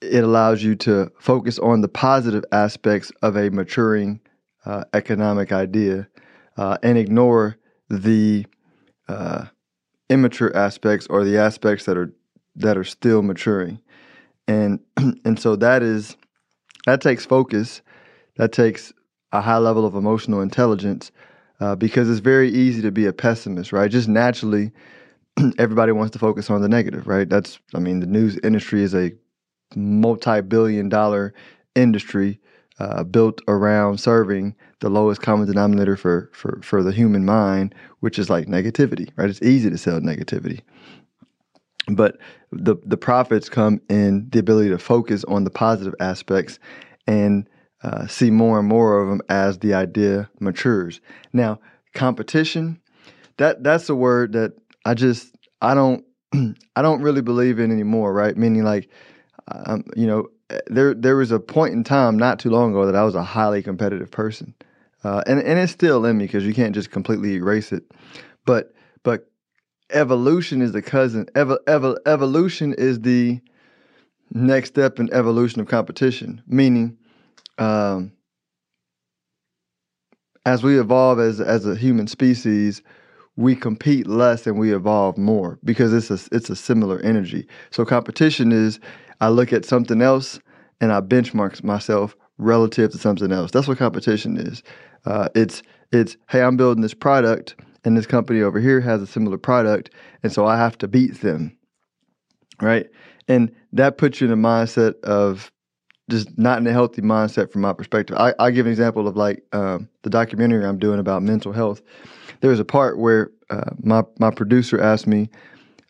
it 0.00 0.24
allows 0.24 0.62
you 0.62 0.74
to 0.76 1.12
focus 1.18 1.58
on 1.58 1.80
the 1.80 1.88
positive 1.88 2.44
aspects 2.50 3.12
of 3.22 3.36
a 3.36 3.50
maturing 3.50 4.20
uh, 4.64 4.84
economic 4.94 5.52
idea 5.52 6.08
uh, 6.56 6.78
and 6.82 6.98
ignore 6.98 7.56
the 7.88 8.46
uh, 9.08 9.46
immature 10.08 10.54
aspects 10.56 11.06
or 11.08 11.24
the 11.24 11.38
aspects 11.38 11.84
that 11.84 11.96
are 11.96 12.12
that 12.56 12.76
are 12.76 12.84
still 12.84 13.22
maturing. 13.22 13.80
And 14.48 14.80
and 15.24 15.38
so 15.38 15.56
that 15.56 15.82
is 15.82 16.16
that 16.86 17.00
takes 17.00 17.24
focus. 17.24 17.82
That 18.36 18.52
takes 18.52 18.92
a 19.30 19.40
high 19.40 19.58
level 19.58 19.84
of 19.84 19.94
emotional 19.94 20.40
intelligence 20.40 21.12
uh, 21.60 21.76
because 21.76 22.08
it's 22.08 22.20
very 22.20 22.50
easy 22.50 22.82
to 22.82 22.90
be 22.90 23.06
a 23.06 23.12
pessimist 23.12 23.72
right? 23.72 23.90
Just 23.90 24.08
naturally 24.08 24.72
everybody 25.58 25.92
wants 25.92 26.12
to 26.12 26.18
focus 26.18 26.50
on 26.50 26.62
the 26.62 26.68
negative 26.68 27.06
right 27.06 27.28
that's 27.28 27.58
i 27.74 27.78
mean 27.78 28.00
the 28.00 28.06
news 28.06 28.38
industry 28.42 28.82
is 28.82 28.94
a 28.94 29.10
multi 29.74 30.40
billion 30.40 30.88
dollar 30.88 31.32
industry 31.74 32.38
uh, 32.78 33.04
built 33.04 33.40
around 33.48 33.98
serving 33.98 34.54
the 34.80 34.90
lowest 34.90 35.22
common 35.22 35.46
denominator 35.46 35.96
for, 35.96 36.30
for, 36.32 36.60
for 36.62 36.82
the 36.82 36.92
human 36.92 37.24
mind, 37.24 37.74
which 38.00 38.18
is 38.18 38.28
like 38.28 38.46
negativity, 38.46 39.08
right? 39.16 39.30
It's 39.30 39.42
easy 39.42 39.70
to 39.70 39.78
sell 39.78 40.00
negativity. 40.00 40.60
But 41.88 42.18
the, 42.50 42.76
the 42.84 42.96
profits 42.96 43.48
come 43.48 43.80
in 43.88 44.28
the 44.30 44.38
ability 44.38 44.70
to 44.70 44.78
focus 44.78 45.24
on 45.24 45.44
the 45.44 45.50
positive 45.50 45.94
aspects 46.00 46.58
and 47.06 47.48
uh, 47.82 48.06
see 48.06 48.30
more 48.30 48.58
and 48.58 48.68
more 48.68 49.00
of 49.00 49.08
them 49.08 49.20
as 49.28 49.58
the 49.58 49.74
idea 49.74 50.28
matures. 50.40 51.00
Now, 51.32 51.60
competition, 51.94 52.80
that 53.36 53.64
that's 53.64 53.88
a 53.88 53.94
word 53.94 54.32
that 54.32 54.52
I 54.84 54.94
just 54.94 55.34
I 55.60 55.74
don't 55.74 56.04
I 56.76 56.82
don't 56.82 57.02
really 57.02 57.22
believe 57.22 57.58
in 57.58 57.70
anymore, 57.70 58.12
right? 58.12 58.36
Meaning 58.36 58.64
like, 58.64 58.88
um, 59.48 59.84
you 59.96 60.06
know, 60.06 60.28
there 60.66 60.94
there 60.94 61.16
was 61.16 61.30
a 61.30 61.40
point 61.40 61.74
in 61.74 61.84
time 61.84 62.18
not 62.18 62.38
too 62.38 62.50
long 62.50 62.70
ago 62.70 62.86
that 62.86 62.96
I 62.96 63.04
was 63.04 63.14
a 63.14 63.22
highly 63.22 63.62
competitive 63.62 64.10
person, 64.10 64.54
uh, 65.04 65.22
and 65.26 65.40
and 65.40 65.58
it's 65.58 65.72
still 65.72 66.04
in 66.04 66.18
me 66.18 66.26
because 66.26 66.44
you 66.44 66.54
can't 66.54 66.74
just 66.74 66.90
completely 66.90 67.34
erase 67.34 67.72
it. 67.72 67.84
But 68.44 68.74
but 69.02 69.30
evolution 69.90 70.62
is 70.62 70.72
the 70.72 70.82
cousin. 70.82 71.26
Evo, 71.34 71.58
evo, 71.66 71.96
evolution 72.06 72.74
is 72.74 73.00
the 73.00 73.40
next 74.32 74.70
step 74.70 74.98
in 74.98 75.12
evolution 75.12 75.60
of 75.60 75.68
competition. 75.68 76.42
Meaning, 76.46 76.96
um, 77.58 78.12
as 80.44 80.62
we 80.62 80.78
evolve 80.78 81.20
as 81.20 81.40
as 81.40 81.66
a 81.66 81.76
human 81.76 82.06
species, 82.06 82.82
we 83.36 83.56
compete 83.56 84.06
less 84.06 84.46
and 84.46 84.58
we 84.58 84.74
evolve 84.74 85.16
more 85.16 85.58
because 85.64 85.92
it's 85.92 86.10
a 86.10 86.34
it's 86.34 86.50
a 86.50 86.56
similar 86.56 87.00
energy. 87.00 87.46
So 87.70 87.84
competition 87.84 88.52
is 88.52 88.78
I 89.20 89.28
look 89.28 89.52
at 89.52 89.64
something 89.64 90.02
else 90.02 90.38
and 90.80 90.92
I 90.92 91.00
benchmark 91.00 91.62
myself 91.62 92.16
relative 92.38 92.92
to 92.92 92.98
something 92.98 93.32
else. 93.32 93.50
That's 93.50 93.68
what 93.68 93.78
competition 93.78 94.36
is. 94.36 94.62
Uh, 95.06 95.28
it's 95.34 95.62
it's 95.92 96.16
hey, 96.28 96.42
I'm 96.42 96.56
building 96.56 96.82
this 96.82 96.94
product 96.94 97.54
and 97.84 97.96
this 97.96 98.06
company 98.06 98.42
over 98.42 98.60
here 98.60 98.80
has 98.80 99.02
a 99.02 99.06
similar 99.06 99.38
product, 99.38 99.90
and 100.22 100.32
so 100.32 100.46
I 100.46 100.56
have 100.56 100.78
to 100.78 100.88
beat 100.88 101.20
them, 101.20 101.56
right? 102.60 102.86
And 103.28 103.52
that 103.72 103.98
puts 103.98 104.20
you 104.20 104.26
in 104.26 104.32
a 104.32 104.36
mindset 104.36 105.00
of 105.00 105.50
just 106.10 106.36
not 106.38 106.58
in 106.58 106.66
a 106.66 106.72
healthy 106.72 107.02
mindset 107.02 107.50
from 107.50 107.62
my 107.62 107.72
perspective. 107.72 108.16
I, 108.18 108.34
I 108.38 108.50
give 108.50 108.66
an 108.66 108.72
example 108.72 109.06
of 109.08 109.16
like 109.16 109.44
um, 109.52 109.88
the 110.02 110.10
documentary 110.10 110.64
I'm 110.64 110.78
doing 110.78 110.98
about 110.98 111.22
mental 111.22 111.52
health 111.52 111.82
there 112.42 112.50
was 112.50 112.60
a 112.60 112.64
part 112.64 112.98
where 112.98 113.30
uh, 113.48 113.70
my 113.82 114.02
my 114.18 114.30
producer 114.30 114.78
asked 114.78 115.06
me 115.06 115.30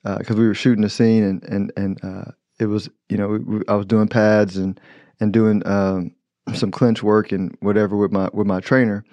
because 0.05 0.37
uh, 0.37 0.39
we 0.39 0.47
were 0.47 0.55
shooting 0.55 0.85
a 0.85 0.89
scene 0.89 1.25
and 1.25 1.43
and 1.45 1.73
and 1.77 2.05
uh, 2.05 2.31
it 2.61 2.67
was 2.67 2.89
you 3.09 3.17
know 3.17 3.63
I 3.67 3.75
was 3.75 3.87
doing 3.87 4.07
pads 4.07 4.57
and 4.57 4.79
and 5.19 5.33
doing 5.33 5.67
um, 5.67 6.15
some 6.55 6.71
clinch 6.71 7.03
work 7.03 7.33
and 7.33 7.57
whatever 7.61 7.97
with 7.97 8.13
my 8.13 8.29
with 8.33 8.47
my 8.47 8.61
trainer, 8.61 9.05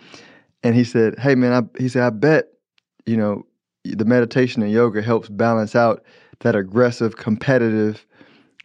and 0.63 0.75
he 0.75 0.83
said, 0.83 1.17
"Hey 1.17 1.33
man," 1.33 1.53
I, 1.53 1.81
he 1.81 1.89
said, 1.89 2.03
"I 2.03 2.09
bet 2.11 2.49
you 3.05 3.17
know 3.17 3.45
the 3.85 4.05
meditation 4.05 4.61
and 4.61 4.71
yoga 4.71 5.01
helps 5.01 5.29
balance 5.29 5.75
out 5.75 6.03
that 6.41 6.55
aggressive 6.55 7.15
competitive 7.15 8.05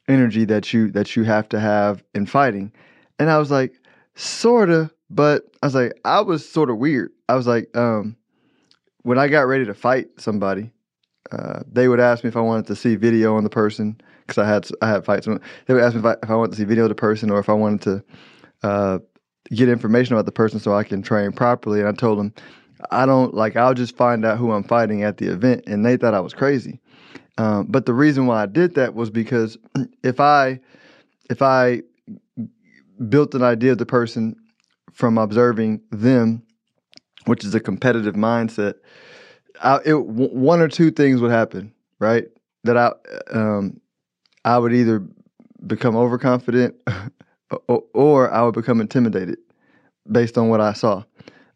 energy 0.08 0.44
that 0.46 0.72
you 0.72 0.90
that 0.92 1.16
you 1.16 1.24
have 1.24 1.48
to 1.50 1.60
have 1.60 2.02
in 2.14 2.26
fighting," 2.26 2.72
and 3.18 3.30
I 3.30 3.38
was 3.38 3.50
like, 3.50 3.74
"Sorta." 4.14 4.90
But 5.10 5.44
I 5.62 5.66
was 5.66 5.74
like, 5.74 6.00
I 6.04 6.20
was 6.22 6.48
sort 6.48 6.70
of 6.70 6.78
weird. 6.78 7.12
I 7.28 7.36
was 7.36 7.46
like, 7.46 7.74
um, 7.76 8.16
when 9.02 9.18
I 9.18 9.28
got 9.28 9.42
ready 9.42 9.64
to 9.66 9.74
fight 9.74 10.08
somebody, 10.18 10.72
uh, 11.30 11.60
they 11.70 11.88
would 11.88 12.00
ask 12.00 12.24
me 12.24 12.28
if 12.28 12.36
I 12.36 12.40
wanted 12.40 12.66
to 12.66 12.76
see 12.76 12.96
video 12.96 13.36
on 13.36 13.44
the 13.44 13.50
person 13.50 14.00
because 14.26 14.38
I 14.38 14.48
had 14.48 14.68
I 14.82 14.88
had 14.88 15.04
fights. 15.04 15.26
They 15.26 15.74
would 15.74 15.82
ask 15.82 15.94
me 15.94 16.00
if 16.00 16.06
I, 16.06 16.16
if 16.22 16.30
I 16.30 16.34
wanted 16.34 16.52
to 16.52 16.58
see 16.58 16.64
video 16.64 16.84
of 16.84 16.88
the 16.88 16.94
person 16.94 17.30
or 17.30 17.38
if 17.38 17.48
I 17.48 17.52
wanted 17.52 17.82
to 17.82 18.04
uh, 18.66 18.98
get 19.50 19.68
information 19.68 20.14
about 20.14 20.26
the 20.26 20.32
person 20.32 20.58
so 20.58 20.74
I 20.74 20.84
can 20.84 21.02
train 21.02 21.32
properly. 21.32 21.80
And 21.80 21.88
I 21.88 21.92
told 21.92 22.18
them 22.18 22.32
I 22.90 23.06
don't 23.06 23.34
like 23.34 23.56
I'll 23.56 23.74
just 23.74 23.96
find 23.96 24.24
out 24.24 24.38
who 24.38 24.52
I'm 24.52 24.64
fighting 24.64 25.02
at 25.02 25.18
the 25.18 25.28
event, 25.28 25.64
and 25.66 25.84
they 25.84 25.96
thought 25.96 26.14
I 26.14 26.20
was 26.20 26.34
crazy. 26.34 26.80
Um, 27.36 27.66
but 27.66 27.86
the 27.86 27.94
reason 27.94 28.26
why 28.26 28.42
I 28.42 28.46
did 28.46 28.74
that 28.76 28.94
was 28.94 29.10
because 29.10 29.58
if 30.02 30.20
I 30.20 30.60
if 31.30 31.42
I 31.42 31.82
built 33.08 33.34
an 33.34 33.42
idea 33.42 33.72
of 33.72 33.78
the 33.78 33.86
person 33.86 34.36
from 34.92 35.18
observing 35.18 35.80
them 35.90 36.44
which 37.26 37.44
is 37.44 37.54
a 37.54 37.60
competitive 37.60 38.14
mindset, 38.14 38.74
I, 39.62 39.80
it, 39.84 39.94
one 39.94 40.60
or 40.60 40.68
two 40.68 40.90
things 40.90 41.20
would 41.20 41.30
happen, 41.30 41.72
right? 41.98 42.26
That 42.64 42.76
I 42.76 42.92
um, 43.32 43.80
I 44.44 44.58
would 44.58 44.72
either 44.72 45.02
become 45.66 45.96
overconfident 45.96 46.74
or, 47.68 47.84
or, 47.94 48.30
I 48.30 48.42
would 48.42 48.54
become 48.54 48.80
intimidated 48.80 49.38
based 50.10 50.36
on 50.36 50.48
what 50.48 50.60
I 50.60 50.72
saw. 50.72 51.04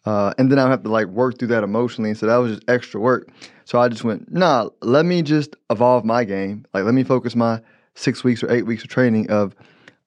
Uh, 0.05 0.33
and 0.38 0.50
then 0.50 0.59
I 0.59 0.69
have 0.71 0.83
to 0.85 0.88
like 0.88 1.07
work 1.09 1.38
through 1.38 1.49
that 1.49 1.64
emotionally. 1.64 2.11
And 2.11 2.19
so 2.19 2.26
that 2.26 2.37
was 2.37 2.52
just 2.57 2.71
extra 2.71 3.00
work. 3.00 3.28
So 3.64 3.78
I 3.78 3.88
just 3.88 4.05
went, 4.05 4.33
nah, 4.33 4.71
let 4.81 5.05
me 5.05 5.23
just 5.23 5.57
evolve 5.71 6.05
my 6.05 6.25
game. 6.25 6.64
Like, 6.73 6.85
let 6.85 6.95
me 6.95 7.05
focus 7.05 7.37
my 7.37 7.61
six 7.95 8.25
weeks 8.25 8.43
or 8.43 8.50
eight 8.50 8.64
weeks 8.64 8.83
of 8.85 8.88
training 8.88 9.31
of 9.31 9.55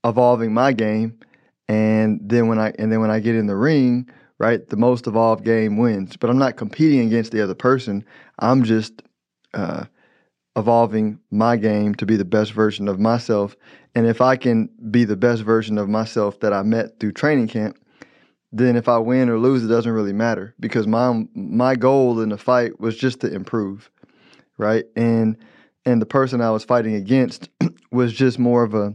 evolving 0.03 0.53
my 0.53 0.73
game. 0.73 1.19
And 1.67 2.19
then 2.23 2.47
when 2.47 2.59
I 2.59 2.73
and 2.79 2.91
then 2.91 3.01
when 3.01 3.11
I 3.11 3.19
get 3.19 3.35
in 3.35 3.47
the 3.47 3.55
ring, 3.55 4.09
right? 4.39 4.67
The 4.67 4.77
most 4.77 5.05
evolved 5.05 5.45
game 5.45 5.77
wins. 5.77 6.17
But 6.17 6.29
I'm 6.29 6.39
not 6.39 6.57
competing 6.57 7.05
against 7.05 7.31
the 7.31 7.43
other 7.43 7.53
person. 7.53 8.03
I'm 8.39 8.63
just 8.63 9.03
uh, 9.53 9.85
evolving 10.55 11.19
my 11.29 11.57
game 11.57 11.93
to 11.95 12.05
be 12.05 12.17
the 12.17 12.25
best 12.25 12.51
version 12.53 12.87
of 12.87 12.99
myself. 12.99 13.55
And 13.93 14.07
if 14.07 14.19
I 14.21 14.35
can 14.37 14.69
be 14.89 15.05
the 15.05 15.15
best 15.15 15.43
version 15.43 15.77
of 15.77 15.89
myself 15.89 16.39
that 16.39 16.53
I 16.53 16.63
met 16.63 16.99
through 16.99 17.11
training 17.11 17.49
camp, 17.49 17.77
then 18.51 18.75
if 18.75 18.87
I 18.89 18.97
win 18.97 19.29
or 19.29 19.37
lose, 19.37 19.63
it 19.63 19.67
doesn't 19.67 19.91
really 19.91 20.13
matter 20.13 20.53
because 20.59 20.87
my 20.87 21.25
my 21.33 21.75
goal 21.75 22.19
in 22.19 22.29
the 22.29 22.37
fight 22.37 22.79
was 22.79 22.97
just 22.97 23.21
to 23.21 23.33
improve, 23.33 23.89
right? 24.57 24.85
And 24.95 25.37
and 25.85 26.01
the 26.01 26.05
person 26.05 26.41
I 26.41 26.51
was 26.51 26.63
fighting 26.63 26.95
against 26.95 27.49
was 27.91 28.13
just 28.13 28.39
more 28.39 28.63
of 28.63 28.73
a 28.73 28.93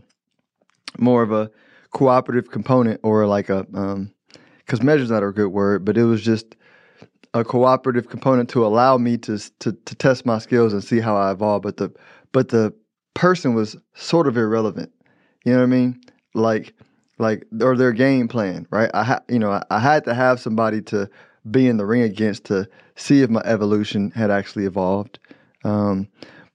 more 0.99 1.23
of 1.23 1.33
a 1.33 1.51
cooperative 1.91 2.51
component 2.51 3.01
or 3.03 3.27
like 3.27 3.49
a 3.49 3.67
um, 3.75 4.13
because 4.59 4.83
measure's 4.83 5.11
not 5.11 5.23
a 5.23 5.31
good 5.33 5.49
word, 5.49 5.85
but 5.85 5.97
it 5.97 6.05
was 6.05 6.23
just 6.23 6.57
a 7.33 7.45
cooperative 7.45 8.09
component 8.09 8.49
to 8.51 8.67
allow 8.67 8.99
me 8.99 9.17
to, 9.19 9.39
to 9.61 9.73
to 9.73 9.95
test 9.95 10.27
my 10.27 10.39
skills 10.39 10.73
and 10.73 10.85
see 10.85 11.01
how 11.01 11.17
I 11.17 11.33
evolve. 11.33 11.63
But 11.63 11.79
the 11.79 11.93
but 12.33 12.51
the 12.51 12.75
person 13.15 13.55
was 13.55 13.77
sort 13.95 14.27
of 14.27 14.37
irrelevant. 14.37 14.93
You 15.45 15.53
know 15.53 15.59
what 15.59 15.65
I 15.65 15.69
mean? 15.69 16.01
Like 16.35 16.75
like 17.19 17.47
or 17.61 17.77
their 17.77 17.93
game 17.93 18.29
plan, 18.29 18.67
right? 18.71 18.91
I 18.95 19.05
ha- 19.05 19.23
you 19.29 19.39
know 19.39 19.51
I, 19.51 19.63
I 19.71 19.79
had 19.79 20.05
to 20.05 20.15
have 20.15 20.41
somebody 20.41 20.83
to 20.83 21.09
be 21.51 21.69
in 21.69 21.77
the 21.77 21.87
ring 21.87 22.03
against 22.03 22.45
to 22.45 22.69
see 22.97 23.23
if 23.23 23.31
my 23.31 23.43
evolution 23.45 24.11
had 24.11 24.31
actually 24.31 24.65
evolved. 24.65 25.19
Um, 25.65 26.09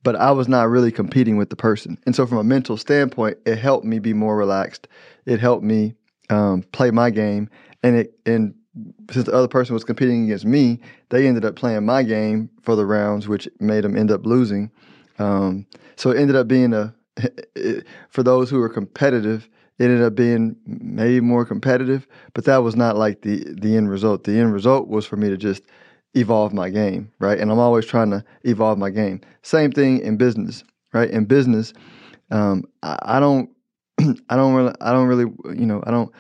but 0.04 0.16
I 0.16 0.32
was 0.32 0.48
not 0.48 0.70
really 0.70 0.92
competing 0.92 1.38
with 1.38 1.50
the 1.50 1.56
person, 1.56 1.98
and 2.06 2.16
so 2.16 2.26
from 2.26 2.38
a 2.38 2.44
mental 2.44 2.78
standpoint, 2.78 3.38
it 3.46 3.58
helped 3.58 3.86
me 3.86 4.00
be 4.00 4.14
more 4.14 4.36
relaxed. 4.36 4.88
It 5.26 5.40
helped 5.40 5.64
me 5.64 5.94
um, 6.30 6.64
play 6.72 6.92
my 6.92 7.10
game, 7.10 7.50
and 7.84 7.96
it 7.96 8.20
and 8.26 8.54
since 9.12 9.26
the 9.26 9.34
other 9.34 9.48
person 9.48 9.74
was 9.74 9.84
competing 9.84 10.26
against 10.26 10.46
me, 10.46 10.80
they 11.10 11.28
ended 11.28 11.46
up 11.46 11.56
playing 11.56 11.86
my 11.86 12.04
game 12.04 12.50
for 12.62 12.76
the 12.76 12.86
rounds, 12.86 13.28
which 13.28 13.48
made 13.60 13.84
them 13.84 13.98
end 13.98 14.12
up 14.12 14.26
losing. 14.26 14.72
Um, 15.20 15.66
so 15.98 16.12
it 16.12 16.20
ended 16.20 16.36
up 16.36 16.48
being 16.48 16.74
a 16.74 16.94
for 18.10 18.24
those 18.24 18.50
who 18.50 18.62
are 18.62 18.70
competitive, 18.70 19.50
it 19.80 19.86
ended 19.86 20.02
up 20.02 20.16
being 20.16 20.56
maybe 20.66 21.22
more 21.22 21.46
competitive, 21.46 22.08
but 22.34 22.46
that 22.46 22.58
was 22.58 22.76
not 22.76 22.98
like 22.98 23.22
the 23.22 23.44
the 23.60 23.76
end 23.76 23.90
result. 23.90 24.24
The 24.24 24.38
end 24.38 24.54
result 24.54 24.88
was 24.88 25.06
for 25.06 25.18
me 25.18 25.30
to 25.30 25.38
just 25.38 25.64
evolve 26.14 26.54
my 26.54 26.70
game, 26.70 27.12
right? 27.20 27.40
And 27.40 27.52
I'm 27.52 27.60
always 27.60 27.86
trying 27.86 28.12
to 28.12 28.24
evolve 28.44 28.78
my 28.78 28.90
game. 28.90 29.22
Same 29.44 29.72
thing 29.72 30.00
in 30.00 30.18
business, 30.18 30.64
right? 30.94 31.10
In 31.10 31.26
business, 31.26 31.74
um, 32.32 32.66
I, 32.84 32.98
I 33.04 33.20
don't, 33.20 33.50
I 34.30 34.36
don't 34.36 34.54
really, 34.54 34.74
I 34.82 34.92
don't 34.92 35.08
really, 35.08 35.32
you 35.58 35.66
know, 35.66 35.84
I 35.86 35.92
don't 35.92 36.12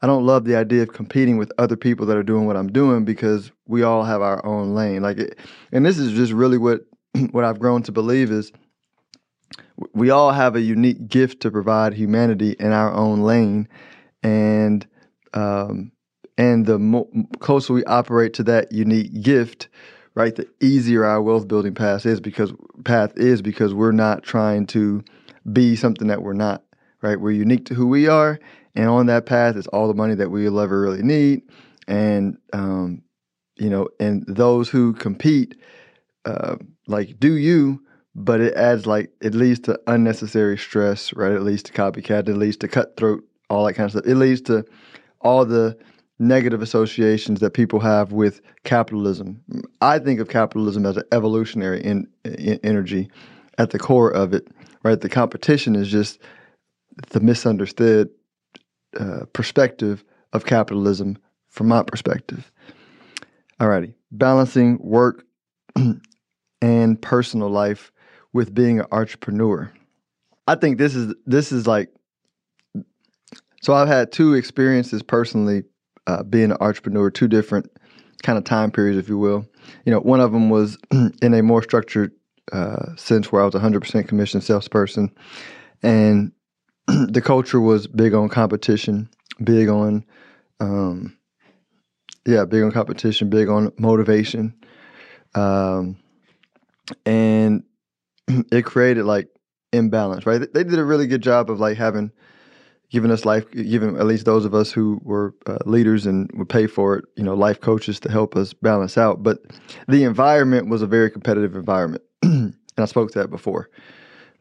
I 0.00 0.06
don't 0.06 0.24
love 0.24 0.44
the 0.44 0.54
idea 0.56 0.82
of 0.82 0.92
competing 0.92 1.38
with 1.38 1.50
other 1.58 1.76
people 1.76 2.06
that 2.06 2.16
are 2.16 2.22
doing 2.22 2.46
what 2.46 2.56
I'm 2.56 2.70
doing 2.70 3.04
because 3.04 3.50
we 3.66 3.82
all 3.82 4.04
have 4.04 4.22
our 4.22 4.44
own 4.46 4.74
lane. 4.74 5.02
Like, 5.02 5.18
it, 5.18 5.38
and 5.72 5.84
this 5.84 5.98
is 5.98 6.12
just 6.12 6.32
really 6.32 6.58
what 6.58 6.82
what 7.32 7.44
I've 7.44 7.58
grown 7.58 7.82
to 7.84 7.92
believe 7.92 8.30
is 8.30 8.52
we 9.94 10.10
all 10.10 10.32
have 10.32 10.56
a 10.56 10.60
unique 10.60 11.08
gift 11.08 11.40
to 11.42 11.50
provide 11.50 11.94
humanity 11.94 12.56
in 12.58 12.72
our 12.72 12.92
own 12.92 13.22
lane, 13.22 13.68
and 14.22 14.86
um, 15.34 15.92
and 16.36 16.66
the 16.66 16.78
mo- 16.78 17.10
closer 17.40 17.72
we 17.72 17.84
operate 17.84 18.34
to 18.34 18.42
that 18.44 18.72
unique 18.72 19.22
gift, 19.22 19.68
right, 20.14 20.34
the 20.34 20.48
easier 20.60 21.04
our 21.04 21.22
wealth 21.22 21.48
building 21.48 21.74
path 21.74 22.06
is 22.06 22.20
because 22.20 22.52
path 22.84 23.12
is 23.16 23.42
because 23.42 23.74
we're 23.74 23.92
not 23.92 24.22
trying 24.22 24.66
to 24.68 25.02
be 25.52 25.76
something 25.76 26.08
that 26.08 26.22
we're 26.22 26.32
not. 26.32 26.62
Right, 27.00 27.20
we're 27.20 27.30
unique 27.30 27.64
to 27.66 27.74
who 27.74 27.86
we 27.86 28.08
are, 28.08 28.40
and 28.74 28.88
on 28.88 29.06
that 29.06 29.24
path 29.24 29.54
is 29.54 29.68
all 29.68 29.86
the 29.86 29.94
money 29.94 30.16
that 30.16 30.32
we'll 30.32 30.58
ever 30.58 30.80
really 30.80 31.02
need. 31.02 31.42
And, 31.86 32.38
um, 32.52 33.02
you 33.56 33.70
know, 33.70 33.88
and 34.00 34.24
those 34.26 34.68
who 34.68 34.92
compete, 34.94 35.54
uh, 36.24 36.56
like, 36.88 37.20
do 37.20 37.36
you, 37.36 37.80
but 38.18 38.40
it 38.40 38.54
adds 38.54 38.84
like 38.84 39.12
it 39.20 39.32
leads 39.32 39.60
to 39.60 39.80
unnecessary 39.86 40.58
stress, 40.58 41.14
right? 41.14 41.32
It 41.32 41.42
leads 41.42 41.62
to 41.64 41.72
copycat, 41.72 42.28
it 42.28 42.36
leads 42.36 42.56
to 42.58 42.68
cutthroat, 42.68 43.24
all 43.48 43.64
that 43.64 43.74
kind 43.74 43.84
of 43.84 43.92
stuff. 43.92 44.06
It 44.06 44.16
leads 44.16 44.40
to 44.42 44.64
all 45.20 45.44
the 45.44 45.78
negative 46.18 46.60
associations 46.60 47.38
that 47.38 47.54
people 47.54 47.78
have 47.78 48.10
with 48.10 48.40
capitalism. 48.64 49.40
I 49.80 50.00
think 50.00 50.18
of 50.18 50.28
capitalism 50.28 50.84
as 50.84 50.96
an 50.96 51.04
evolutionary 51.12 51.80
in, 51.80 52.08
in 52.24 52.58
energy 52.64 53.08
at 53.56 53.70
the 53.70 53.78
core 53.78 54.10
of 54.10 54.34
it, 54.34 54.48
right? 54.82 55.00
The 55.00 55.08
competition 55.08 55.76
is 55.76 55.88
just 55.88 56.18
the 57.10 57.20
misunderstood 57.20 58.10
uh, 58.98 59.26
perspective 59.32 60.04
of 60.32 60.44
capitalism 60.44 61.18
from 61.46 61.68
my 61.68 61.84
perspective. 61.84 62.50
Alrighty, 63.60 63.94
balancing 64.10 64.78
work 64.80 65.24
and 66.60 67.00
personal 67.00 67.48
life 67.48 67.92
with 68.32 68.54
being 68.54 68.80
an 68.80 68.86
entrepreneur. 68.92 69.70
I 70.46 70.54
think 70.54 70.78
this 70.78 70.94
is 70.94 71.14
this 71.26 71.52
is 71.52 71.66
like 71.66 71.90
so 73.62 73.74
I've 73.74 73.88
had 73.88 74.12
two 74.12 74.34
experiences 74.34 75.02
personally 75.02 75.64
uh, 76.06 76.22
being 76.22 76.50
an 76.50 76.56
entrepreneur, 76.60 77.10
two 77.10 77.28
different 77.28 77.70
kind 78.22 78.38
of 78.38 78.44
time 78.44 78.70
periods, 78.70 78.98
if 78.98 79.08
you 79.08 79.18
will. 79.18 79.46
You 79.84 79.92
know, 79.92 80.00
one 80.00 80.20
of 80.20 80.32
them 80.32 80.50
was 80.50 80.78
in 80.90 81.34
a 81.34 81.42
more 81.42 81.62
structured 81.62 82.12
uh, 82.52 82.96
sense 82.96 83.30
where 83.30 83.42
I 83.42 83.44
was 83.44 83.54
a 83.54 83.60
100% 83.60 84.08
commission 84.08 84.40
salesperson. 84.40 85.10
And 85.82 86.32
the 86.86 87.22
culture 87.22 87.60
was 87.60 87.86
big 87.86 88.14
on 88.14 88.28
competition, 88.28 89.08
big 89.42 89.68
on, 89.68 90.04
um, 90.60 91.16
yeah, 92.26 92.44
big 92.44 92.62
on 92.62 92.72
competition, 92.72 93.28
big 93.28 93.48
on 93.48 93.72
motivation. 93.78 94.54
Um, 95.34 95.98
and 97.04 97.64
it 98.52 98.64
created 98.64 99.04
like 99.04 99.28
imbalance, 99.72 100.26
right? 100.26 100.40
They 100.52 100.64
did 100.64 100.78
a 100.78 100.84
really 100.84 101.06
good 101.06 101.22
job 101.22 101.50
of 101.50 101.60
like 101.60 101.76
having 101.76 102.12
giving 102.90 103.10
us 103.10 103.24
life, 103.24 103.50
giving 103.50 103.96
at 103.98 104.06
least 104.06 104.24
those 104.24 104.44
of 104.44 104.54
us 104.54 104.72
who 104.72 105.00
were 105.02 105.34
uh, 105.46 105.58
leaders 105.66 106.06
and 106.06 106.30
would 106.34 106.48
pay 106.48 106.66
for 106.66 106.96
it, 106.96 107.04
you 107.16 107.22
know, 107.22 107.34
life 107.34 107.60
coaches 107.60 108.00
to 108.00 108.10
help 108.10 108.34
us 108.34 108.52
balance 108.54 108.96
out. 108.96 109.22
But 109.22 109.40
the 109.88 110.04
environment 110.04 110.68
was 110.68 110.80
a 110.80 110.86
very 110.86 111.10
competitive 111.10 111.54
environment, 111.54 112.02
and 112.22 112.54
I 112.78 112.86
spoke 112.86 113.12
to 113.12 113.18
that 113.18 113.28
before. 113.28 113.68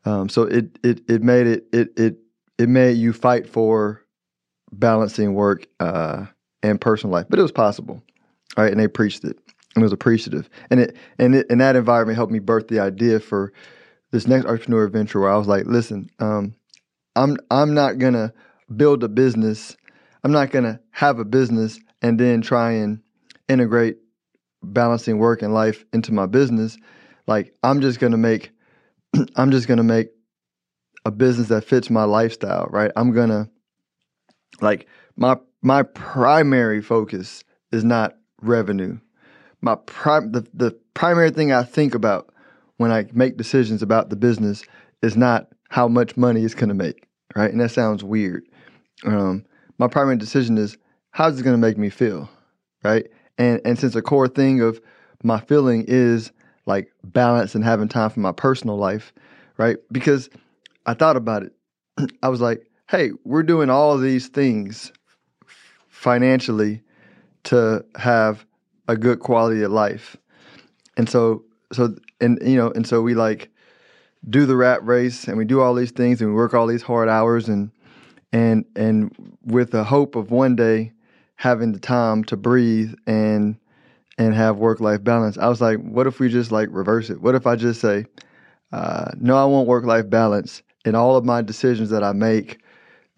Um, 0.06 0.30
so 0.30 0.44
it 0.44 0.78
it 0.84 1.02
it 1.10 1.22
made 1.22 1.48
it 1.48 1.66
it 1.74 1.90
it 1.98 2.18
it 2.58 2.70
made 2.70 2.94
you 2.94 3.12
fight 3.12 3.48
for 3.48 4.02
balancing 4.72 5.34
work 5.34 5.68
uh, 5.80 6.26
and 6.64 6.80
personal 6.80 7.14
life, 7.14 7.26
but 7.30 7.40
it 7.40 7.42
was 7.42 7.52
possible, 7.52 8.02
right? 8.58 8.72
And 8.72 8.80
they 8.80 8.88
preached 8.88 9.26
it, 9.26 9.38
and 9.76 9.82
it 9.82 9.86
was 9.86 9.92
appreciative, 9.92 10.50
and 10.70 10.80
it 10.80 10.96
and 11.20 11.36
it, 11.36 11.48
and 11.50 11.60
that 11.60 11.76
environment 11.76 12.16
helped 12.16 12.32
me 12.32 12.40
birth 12.40 12.70
the 12.70 12.80
idea 12.80 13.20
for 13.20 13.52
this 14.12 14.28
next 14.28 14.46
entrepreneur 14.46 14.88
venture 14.88 15.20
where 15.20 15.32
I 15.32 15.38
was 15.38 15.48
like, 15.48 15.66
listen. 15.66 16.10
Um, 16.20 16.56
I'm 17.18 17.38
I'm 17.50 17.74
not 17.74 17.98
gonna 17.98 18.34
build 18.76 19.04
a 19.04 19.10
business. 19.10 19.76
I'm 20.24 20.32
not 20.32 20.52
gonna 20.52 20.80
have 20.92 21.20
a 21.20 21.26
business 21.26 21.80
and 22.02 22.20
then 22.20 22.42
try 22.42 22.72
and 22.72 23.02
integrate 23.50 23.98
balancing 24.62 25.18
work 25.18 25.42
and 25.42 25.54
life 25.54 25.84
into 25.94 26.14
my 26.14 26.28
business. 26.28 26.78
Like 27.26 27.54
I'm 27.64 27.82
just 27.82 28.00
gonna 28.00 28.18
make 28.18 28.52
I'm 29.36 29.52
just 29.52 29.68
gonna 29.68 29.84
make 29.84 30.10
a 31.06 31.12
business 31.12 31.48
that 31.48 31.64
fits 31.64 31.90
my 31.90 32.04
lifestyle, 32.04 32.68
right? 32.70 32.92
I'm 32.96 33.14
gonna 33.14 33.50
like 34.62 34.88
my 35.16 35.38
my 35.62 35.84
primary 35.84 36.82
focus 36.82 37.44
is 37.72 37.84
not 37.84 38.16
revenue. 38.42 39.00
My 39.62 39.76
prime 39.76 40.32
the, 40.34 40.48
the 40.54 40.72
primary 40.94 41.32
thing 41.32 41.52
I 41.52 41.64
think 41.64 41.96
about 41.96 42.32
when 42.78 42.92
I 42.92 43.06
make 43.14 43.38
decisions 43.38 43.82
about 43.82 44.10
the 44.10 44.16
business 44.16 44.64
is 45.02 45.18
not 45.18 45.48
how 45.70 45.88
much 45.88 46.16
money 46.18 46.44
it's 46.44 46.56
gonna 46.56 46.74
make 46.74 47.08
right? 47.38 47.52
And 47.52 47.62
that 47.62 47.70
sounds 47.70 48.04
weird. 48.04 48.46
Um, 49.06 49.46
my 49.78 49.88
primary 49.88 50.18
decision 50.18 50.58
is 50.58 50.78
how's 51.12 51.40
it 51.40 51.44
going 51.44 51.54
to 51.54 51.68
make 51.68 51.78
me 51.78 51.90
feel, 51.90 52.30
right? 52.84 53.08
And 53.38 53.62
and 53.64 53.78
since 53.78 53.96
a 53.96 54.02
core 54.02 54.28
thing 54.28 54.62
of 54.62 54.82
my 55.24 55.40
feeling 55.40 55.86
is 55.88 56.32
like 56.66 56.92
balance 57.04 57.56
and 57.56 57.64
having 57.64 57.88
time 57.88 58.10
for 58.10 58.20
my 58.20 58.32
personal 58.32 58.78
life, 58.78 59.14
right? 59.58 59.78
Because 59.92 60.30
I 60.86 60.94
thought 60.96 61.16
about 61.16 61.44
it. 61.44 61.54
I 62.24 62.30
was 62.30 62.42
like, 62.42 62.68
hey, 62.90 63.12
we're 63.24 63.44
doing 63.44 63.70
all 63.70 63.98
these 63.98 64.28
things 64.28 64.92
financially 65.90 66.82
to 67.44 67.86
have 67.96 68.46
a 68.88 68.98
good 68.98 69.20
quality 69.20 69.62
of 69.62 69.72
life. 69.72 70.18
And 70.98 71.08
so 71.08 71.44
so 71.72 71.96
and 72.22 72.40
you 72.42 72.58
know, 72.58 72.72
and 72.72 72.88
so 72.88 73.02
we 73.02 73.14
like 73.16 73.50
do 74.30 74.46
the 74.46 74.56
rat 74.56 74.86
race 74.86 75.28
and 75.28 75.38
we 75.38 75.46
do 75.46 75.62
all 75.62 75.74
these 75.74 75.92
things 75.92 76.22
and 76.22 76.30
we 76.30 76.36
work 76.36 76.54
all 76.54 76.68
these 76.68 76.82
hard 76.82 77.10
hours 77.10 77.48
and 77.48 77.72
and 78.34 78.66
and 78.76 79.38
with 79.44 79.72
the 79.72 79.84
hope 79.84 80.16
of 80.16 80.32
one 80.32 80.56
day 80.56 80.92
having 81.36 81.72
the 81.72 81.80
time 81.80 82.24
to 82.24 82.36
breathe 82.36 82.94
and 83.06 83.58
and 84.18 84.34
have 84.34 84.58
work 84.58 84.80
life 84.80 85.04
balance. 85.04 85.38
I 85.38 85.48
was 85.48 85.62
like, 85.62 85.78
what 85.80 86.08
if 86.08 86.20
we 86.20 86.30
just 86.30 86.52
like 86.52 86.70
reverse 86.72 87.10
it? 87.10 87.22
What 87.22 87.36
if 87.36 87.46
I 87.46 87.56
just 87.56 87.80
say, 87.80 88.06
uh, 88.72 89.12
no, 89.18 89.38
I 89.38 89.46
want 89.46 89.68
work 89.68 89.86
life 89.86 90.10
balance, 90.10 90.64
and 90.86 90.96
all 90.96 91.16
of 91.16 91.24
my 91.24 91.42
decisions 91.42 91.90
that 91.92 92.04
I 92.04 92.14
make 92.14 92.60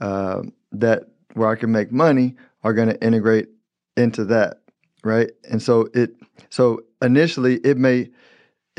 uh, 0.01 0.43
that 0.73 1.03
where 1.33 1.49
I 1.49 1.55
can 1.55 1.71
make 1.71 1.91
money 1.91 2.35
are 2.63 2.73
going 2.73 2.89
to 2.89 3.01
integrate 3.03 3.47
into 3.95 4.25
that, 4.25 4.57
right? 5.03 5.31
And 5.49 5.61
so 5.61 5.87
it 5.93 6.11
so 6.49 6.81
initially 7.01 7.55
it 7.57 7.77
may 7.77 8.09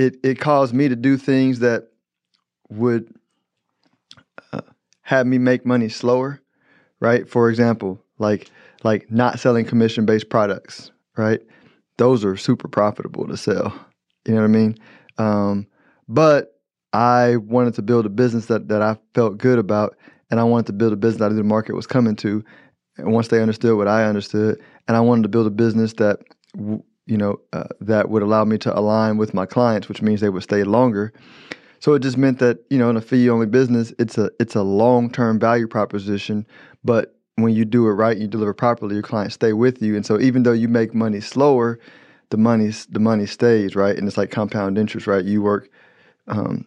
it 0.01 0.17
it 0.23 0.41
caused 0.41 0.73
me 0.73 0.89
to 0.89 0.97
do 0.97 1.19
things 1.19 1.59
that 1.59 1.89
would 2.71 3.13
uh, 4.53 4.63
have 5.03 5.27
me 5.27 5.37
make 5.37 5.67
money 5.67 5.91
slower, 5.91 6.41
right? 7.01 7.29
For 7.29 7.51
example, 7.51 8.03
like 8.19 8.51
like 8.83 9.11
not 9.11 9.39
selling 9.39 9.67
commission 9.67 10.07
based 10.07 10.31
products, 10.31 10.91
right? 11.19 11.41
Those 11.99 12.25
are 12.25 12.37
super 12.37 12.67
profitable 12.67 13.29
to 13.29 13.37
sell. 13.37 13.75
You 14.27 14.35
know 14.35 14.41
what 14.41 14.47
I 14.47 14.49
mean? 14.49 14.79
Um, 15.19 15.67
but 16.09 16.59
I 16.95 17.37
wanted 17.37 17.75
to 17.75 17.83
build 17.83 18.07
a 18.07 18.11
business 18.11 18.47
that 18.47 18.69
that 18.69 18.81
I 18.81 18.97
felt 19.15 19.37
good 19.37 19.59
about, 19.59 19.99
and 20.31 20.41
I 20.41 20.45
wanted 20.45 20.67
to 20.67 20.73
build 20.73 20.95
a 20.95 20.97
business 20.97 21.19
that 21.19 21.27
I 21.27 21.29
knew 21.29 21.37
the 21.37 21.45
market 21.45 21.75
was 21.75 21.87
coming 21.87 22.17
to. 22.17 22.43
And 22.97 23.13
once 23.13 23.29
they 23.29 23.43
understood 23.43 23.77
what 23.77 23.89
I 23.89 24.05
understood, 24.05 24.63
and 24.89 24.97
I 24.97 25.01
wanted 25.01 25.23
to 25.23 25.29
build 25.29 25.47
a 25.47 25.51
business 25.51 25.93
that 25.95 26.21
you 27.11 27.17
know 27.17 27.41
uh, 27.53 27.65
that 27.81 28.09
would 28.09 28.23
allow 28.23 28.45
me 28.45 28.57
to 28.59 28.79
align 28.79 29.17
with 29.17 29.35
my 29.35 29.45
clients, 29.45 29.89
which 29.89 30.01
means 30.01 30.21
they 30.21 30.29
would 30.29 30.45
stay 30.45 30.63
longer. 30.63 31.13
So 31.81 31.95
it 31.95 32.01
just 32.01 32.17
meant 32.17 32.39
that 32.39 32.61
you 32.71 32.79
know 32.79 32.89
in 32.89 32.97
a 32.97 33.01
fee 33.01 33.29
only 33.29 33.47
business, 33.47 33.93
it's 33.99 34.17
a 34.17 34.31
it's 34.39 34.55
a 34.55 34.63
long 34.63 35.11
term 35.11 35.41
value 35.41 35.67
proposition. 35.67 36.47
But 36.85 37.17
when 37.35 37.53
you 37.53 37.65
do 37.65 37.87
it 37.89 37.93
right, 37.93 38.17
you 38.17 38.29
deliver 38.29 38.55
properly, 38.55 38.95
your 38.95 39.03
clients 39.03 39.35
stay 39.35 39.53
with 39.53 39.83
you. 39.83 39.97
And 39.97 40.07
so 40.07 40.21
even 40.21 40.45
though 40.45 40.53
you 40.53 40.69
make 40.69 40.95
money 40.95 41.21
slower, 41.21 41.81
the 42.31 42.37
money's 42.37 42.87
the 42.87 43.01
money 43.01 43.27
stays 43.27 43.75
right, 43.75 43.97
and 43.97 44.07
it's 44.07 44.17
like 44.17 44.31
compound 44.31 44.79
interest, 44.79 45.09
right? 45.09 45.25
You 45.25 45.43
work, 45.43 45.69
um, 46.29 46.65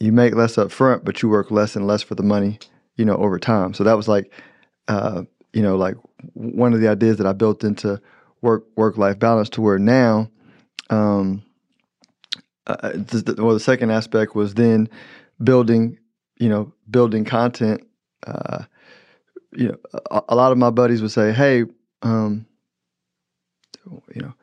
you 0.00 0.10
make 0.10 0.34
less 0.34 0.58
up 0.58 0.72
front, 0.72 1.04
but 1.04 1.22
you 1.22 1.28
work 1.28 1.52
less 1.52 1.76
and 1.76 1.86
less 1.86 2.02
for 2.02 2.16
the 2.16 2.24
money, 2.24 2.58
you 2.96 3.04
know, 3.04 3.16
over 3.16 3.38
time. 3.38 3.74
So 3.74 3.84
that 3.84 3.96
was 3.96 4.08
like, 4.08 4.32
uh, 4.88 5.22
you 5.52 5.62
know, 5.62 5.76
like 5.76 5.94
one 6.34 6.72
of 6.72 6.80
the 6.80 6.88
ideas 6.88 7.18
that 7.18 7.28
I 7.28 7.32
built 7.32 7.62
into 7.62 8.00
work 8.42 8.64
work 8.76 8.98
life 8.98 9.18
balance 9.18 9.48
to 9.50 9.62
where 9.62 9.78
now. 9.78 10.30
Um, 10.90 11.42
uh, 12.66 12.90
the, 12.92 13.34
well, 13.38 13.54
the 13.54 13.60
second 13.60 13.90
aspect 13.90 14.34
was 14.36 14.54
then 14.54 14.88
building, 15.42 15.98
you 16.38 16.48
know, 16.48 16.72
building 16.90 17.24
content. 17.24 17.86
Uh, 18.26 18.64
you 19.52 19.68
know, 19.68 19.76
a, 20.10 20.22
a, 20.28 20.36
lot 20.36 20.52
of 20.52 20.58
my 20.58 20.70
buddies 20.70 21.02
would 21.02 21.10
say, 21.10 21.32
"Hey, 21.32 21.64
um, 22.02 22.46
you 24.14 24.22
know, 24.22 24.34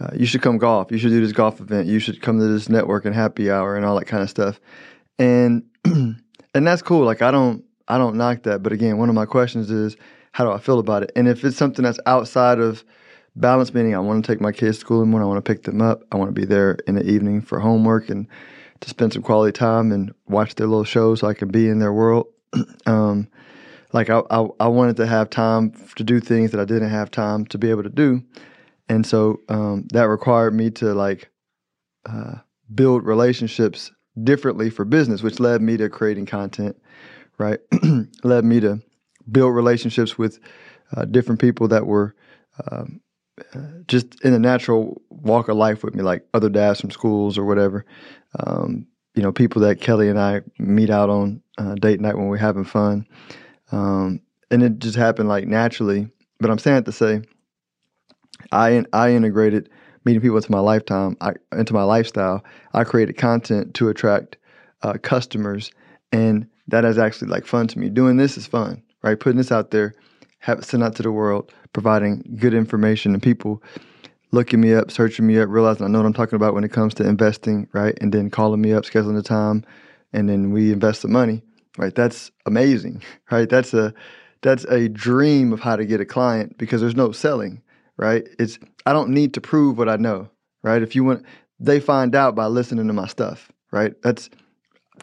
uh, 0.00 0.10
you 0.14 0.26
should 0.26 0.42
come 0.42 0.58
golf. 0.58 0.92
You 0.92 0.98
should 0.98 1.10
do 1.10 1.20
this 1.20 1.32
golf 1.32 1.60
event. 1.60 1.88
You 1.88 1.98
should 1.98 2.20
come 2.22 2.38
to 2.38 2.46
this 2.46 2.68
network 2.68 3.04
and 3.04 3.14
happy 3.14 3.50
hour 3.50 3.76
and 3.76 3.84
all 3.84 3.98
that 3.98 4.06
kind 4.06 4.22
of 4.22 4.30
stuff." 4.30 4.60
And 5.18 5.64
and 5.84 6.16
that's 6.54 6.82
cool. 6.82 7.04
Like 7.04 7.22
I 7.22 7.30
don't 7.30 7.64
I 7.88 7.98
don't 7.98 8.16
knock 8.16 8.44
that, 8.44 8.62
but 8.62 8.72
again, 8.72 8.98
one 8.98 9.08
of 9.08 9.14
my 9.14 9.26
questions 9.26 9.70
is, 9.70 9.96
how 10.32 10.44
do 10.44 10.52
I 10.52 10.58
feel 10.58 10.78
about 10.78 11.02
it? 11.02 11.12
And 11.16 11.28
if 11.28 11.44
it's 11.44 11.56
something 11.56 11.82
that's 11.82 12.00
outside 12.06 12.58
of 12.58 12.84
balance 13.36 13.74
meaning 13.74 13.94
I 13.94 13.98
want 13.98 14.24
to 14.24 14.32
take 14.32 14.40
my 14.40 14.52
kids 14.52 14.78
to 14.78 14.80
school 14.80 15.02
in 15.02 15.08
the 15.08 15.10
morning. 15.10 15.26
I 15.26 15.32
want 15.32 15.44
to 15.44 15.52
pick 15.52 15.64
them 15.64 15.82
up. 15.82 16.02
I 16.12 16.16
want 16.16 16.28
to 16.34 16.40
be 16.40 16.46
there 16.46 16.78
in 16.86 16.94
the 16.94 17.04
evening 17.04 17.42
for 17.42 17.60
homework 17.60 18.08
and 18.08 18.26
to 18.80 18.88
spend 18.88 19.12
some 19.12 19.22
quality 19.22 19.52
time 19.52 19.92
and 19.92 20.12
watch 20.28 20.54
their 20.54 20.66
little 20.66 20.84
shows 20.84 21.20
so 21.20 21.28
I 21.28 21.34
can 21.34 21.48
be 21.48 21.68
in 21.68 21.78
their 21.78 21.92
world. 21.92 22.26
um, 22.86 23.28
like 23.92 24.10
I, 24.10 24.22
I, 24.30 24.46
I, 24.60 24.68
wanted 24.68 24.96
to 24.96 25.06
have 25.06 25.30
time 25.30 25.72
to 25.94 26.04
do 26.04 26.20
things 26.20 26.50
that 26.50 26.60
I 26.60 26.64
didn't 26.64 26.90
have 26.90 27.10
time 27.10 27.46
to 27.46 27.58
be 27.58 27.70
able 27.70 27.84
to 27.84 27.88
do, 27.88 28.22
and 28.88 29.06
so 29.06 29.40
um, 29.48 29.86
that 29.92 30.08
required 30.08 30.52
me 30.52 30.70
to 30.72 30.94
like 30.94 31.30
uh, 32.04 32.34
build 32.74 33.04
relationships 33.04 33.92
differently 34.22 34.68
for 34.68 34.84
business, 34.84 35.22
which 35.22 35.38
led 35.40 35.62
me 35.62 35.76
to 35.76 35.88
creating 35.88 36.26
content. 36.26 36.76
Right, 37.38 37.60
led 38.24 38.44
me 38.44 38.60
to 38.60 38.80
build 39.30 39.54
relationships 39.54 40.18
with 40.18 40.38
uh, 40.96 41.04
different 41.04 41.40
people 41.40 41.68
that 41.68 41.86
were 41.86 42.14
um, 42.70 43.00
just 43.86 44.20
in 44.24 44.32
the 44.32 44.38
natural 44.38 45.00
walk 45.10 45.48
of 45.48 45.56
life 45.56 45.82
with 45.82 45.94
me, 45.94 46.02
like 46.02 46.26
other 46.34 46.48
dads 46.48 46.80
from 46.80 46.90
schools 46.90 47.36
or 47.36 47.44
whatever. 47.44 47.84
Um, 48.38 48.86
you 49.14 49.22
know, 49.22 49.32
people 49.32 49.62
that 49.62 49.80
Kelly 49.80 50.08
and 50.08 50.18
I 50.18 50.42
meet 50.58 50.90
out 50.90 51.10
on 51.10 51.42
uh, 51.58 51.74
date 51.74 52.00
night 52.00 52.16
when 52.16 52.26
we're 52.26 52.36
having 52.36 52.64
fun. 52.64 53.06
Um, 53.72 54.20
and 54.50 54.62
it 54.62 54.78
just 54.78 54.96
happened 54.96 55.28
like 55.28 55.46
naturally. 55.46 56.08
But 56.40 56.50
I'm 56.50 56.58
saying 56.58 56.78
it 56.78 56.84
to 56.86 56.92
say, 56.92 57.22
I 58.52 58.84
I 58.92 59.12
integrated 59.12 59.70
meeting 60.04 60.20
people 60.20 60.36
into 60.36 60.52
my 60.52 60.60
lifetime, 60.60 61.16
I, 61.20 61.32
into 61.52 61.72
my 61.72 61.84
lifestyle. 61.84 62.44
I 62.72 62.84
created 62.84 63.16
content 63.16 63.74
to 63.74 63.88
attract 63.88 64.36
uh, 64.82 64.94
customers, 65.02 65.70
and 66.12 66.46
that 66.68 66.84
is 66.84 66.98
actually 66.98 67.28
like 67.28 67.46
fun 67.46 67.66
to 67.68 67.78
me. 67.78 67.88
Doing 67.88 68.16
this 68.16 68.36
is 68.36 68.46
fun, 68.46 68.82
right? 69.02 69.18
Putting 69.18 69.38
this 69.38 69.52
out 69.52 69.70
there, 69.70 69.94
have 70.44 70.62
sent 70.62 70.82
out 70.82 70.94
to 70.94 71.02
the 71.02 71.10
world, 71.10 71.50
providing 71.72 72.22
good 72.38 72.52
information, 72.52 73.14
and 73.14 73.22
people 73.22 73.62
looking 74.30 74.60
me 74.60 74.74
up, 74.74 74.90
searching 74.90 75.26
me 75.26 75.38
up, 75.38 75.48
realizing 75.48 75.86
I 75.86 75.88
know 75.88 76.00
what 76.00 76.06
I'm 76.06 76.12
talking 76.12 76.36
about 76.36 76.52
when 76.52 76.64
it 76.64 76.72
comes 76.72 76.92
to 76.94 77.08
investing, 77.08 77.66
right? 77.72 77.96
And 78.02 78.12
then 78.12 78.28
calling 78.28 78.60
me 78.60 78.74
up, 78.74 78.84
scheduling 78.84 79.14
the 79.14 79.22
time, 79.22 79.64
and 80.12 80.28
then 80.28 80.50
we 80.50 80.70
invest 80.70 81.00
the 81.00 81.08
money, 81.08 81.42
right? 81.78 81.94
That's 81.94 82.30
amazing, 82.44 83.02
right? 83.30 83.48
That's 83.48 83.72
a 83.72 83.94
that's 84.42 84.64
a 84.64 84.90
dream 84.90 85.50
of 85.50 85.60
how 85.60 85.76
to 85.76 85.86
get 85.86 86.02
a 86.02 86.04
client 86.04 86.58
because 86.58 86.82
there's 86.82 86.94
no 86.94 87.10
selling, 87.10 87.62
right? 87.96 88.28
It's 88.38 88.58
I 88.84 88.92
don't 88.92 89.08
need 89.08 89.32
to 89.34 89.40
prove 89.40 89.78
what 89.78 89.88
I 89.88 89.96
know, 89.96 90.28
right? 90.62 90.82
If 90.82 90.94
you 90.94 91.04
want, 91.04 91.24
they 91.58 91.80
find 91.80 92.14
out 92.14 92.34
by 92.34 92.46
listening 92.46 92.86
to 92.86 92.92
my 92.92 93.06
stuff, 93.06 93.50
right? 93.72 93.94
That's 94.02 94.28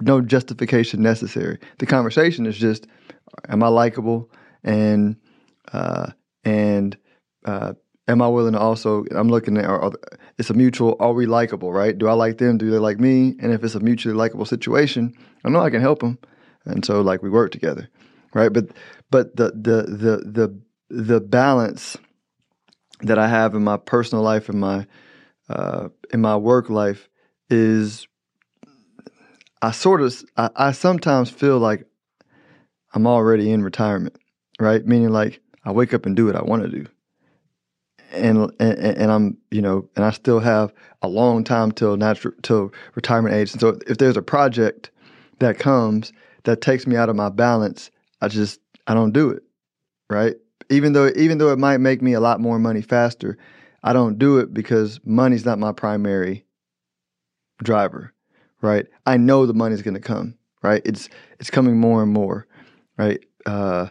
no 0.01 0.21
justification 0.21 1.01
necessary. 1.01 1.57
The 1.79 1.87
conversation 1.87 2.45
is 2.45 2.59
just, 2.59 2.85
am 3.49 3.63
I 3.63 3.69
likable, 3.69 4.29
and 4.63 5.15
uh, 5.73 6.11
and 6.43 6.97
uh, 7.45 7.73
am 8.07 8.21
I 8.21 8.27
willing 8.27 8.53
to 8.53 8.59
also? 8.59 9.05
I'm 9.11 9.29
looking 9.29 9.57
at 9.57 9.65
are, 9.65 9.91
it's 10.37 10.49
a 10.49 10.53
mutual. 10.53 10.95
Are 10.99 11.13
we 11.13 11.25
likable? 11.25 11.71
Right? 11.71 11.97
Do 11.97 12.07
I 12.07 12.13
like 12.13 12.37
them? 12.37 12.57
Do 12.57 12.69
they 12.69 12.77
like 12.77 12.99
me? 12.99 13.35
And 13.39 13.51
if 13.51 13.63
it's 13.63 13.75
a 13.75 13.79
mutually 13.79 14.15
likable 14.15 14.45
situation, 14.45 15.13
I 15.43 15.49
know 15.49 15.61
I 15.61 15.69
can 15.69 15.81
help 15.81 15.99
them, 15.99 16.19
and 16.65 16.85
so 16.85 17.01
like 17.01 17.23
we 17.23 17.29
work 17.29 17.51
together, 17.51 17.89
right? 18.33 18.51
But 18.51 18.69
but 19.09 19.35
the 19.35 19.51
the 19.51 19.83
the 19.83 20.17
the 20.25 20.61
the 20.89 21.21
balance 21.21 21.97
that 23.01 23.17
I 23.17 23.27
have 23.27 23.55
in 23.55 23.63
my 23.63 23.77
personal 23.77 24.23
life 24.23 24.49
and 24.49 24.59
my 24.59 24.85
uh, 25.49 25.89
in 26.13 26.21
my 26.21 26.37
work 26.37 26.69
life 26.69 27.09
is 27.49 28.07
I 29.61 29.71
sort 29.71 30.01
of 30.01 30.23
I, 30.37 30.49
I 30.55 30.71
sometimes 30.71 31.29
feel 31.29 31.59
like 31.59 31.85
I'm 32.93 33.07
already 33.07 33.51
in 33.51 33.63
retirement, 33.63 34.17
right? 34.59 34.85
Meaning 34.85 35.09
like 35.09 35.41
I 35.63 35.71
wake 35.71 35.93
up 35.93 36.05
and 36.05 36.15
do 36.15 36.25
what 36.25 36.35
I 36.35 36.43
want 36.43 36.63
to 36.63 36.69
do 36.69 36.87
and, 38.11 38.51
and 38.59 38.77
and 38.79 39.11
I'm 39.11 39.37
you 39.51 39.61
know 39.61 39.87
and 39.95 40.05
I 40.05 40.11
still 40.11 40.39
have 40.39 40.73
a 41.01 41.07
long 41.07 41.43
time 41.43 41.71
till 41.71 41.97
natural 41.97 42.33
till 42.41 42.71
retirement 42.95 43.35
age. 43.35 43.51
And 43.51 43.61
so 43.61 43.79
if 43.87 43.97
there's 43.97 44.17
a 44.17 44.21
project 44.21 44.91
that 45.39 45.59
comes 45.59 46.13
that 46.43 46.61
takes 46.61 46.85
me 46.85 46.95
out 46.95 47.09
of 47.09 47.15
my 47.15 47.29
balance, 47.29 47.91
I 48.21 48.27
just 48.27 48.59
I 48.87 48.93
don't 48.93 49.11
do 49.11 49.29
it. 49.29 49.43
Right? 50.09 50.35
Even 50.69 50.93
though 50.93 51.11
even 51.15 51.37
though 51.37 51.51
it 51.51 51.59
might 51.59 51.77
make 51.77 52.01
me 52.01 52.13
a 52.13 52.19
lot 52.19 52.39
more 52.39 52.59
money 52.59 52.81
faster, 52.81 53.37
I 53.83 53.93
don't 53.93 54.17
do 54.17 54.39
it 54.39 54.53
because 54.53 54.99
money's 55.05 55.45
not 55.45 55.59
my 55.59 55.71
primary 55.71 56.45
driver. 57.63 58.13
Right? 58.61 58.85
I 59.05 59.17
know 59.17 59.45
the 59.45 59.53
money's 59.53 59.81
going 59.81 59.95
to 59.95 59.99
come. 59.99 60.35
Right? 60.61 60.81
It's 60.85 61.09
it's 61.39 61.49
coming 61.49 61.79
more 61.79 62.03
and 62.03 62.11
more. 62.11 62.47
Right? 62.97 63.23
Uh, 63.45 63.87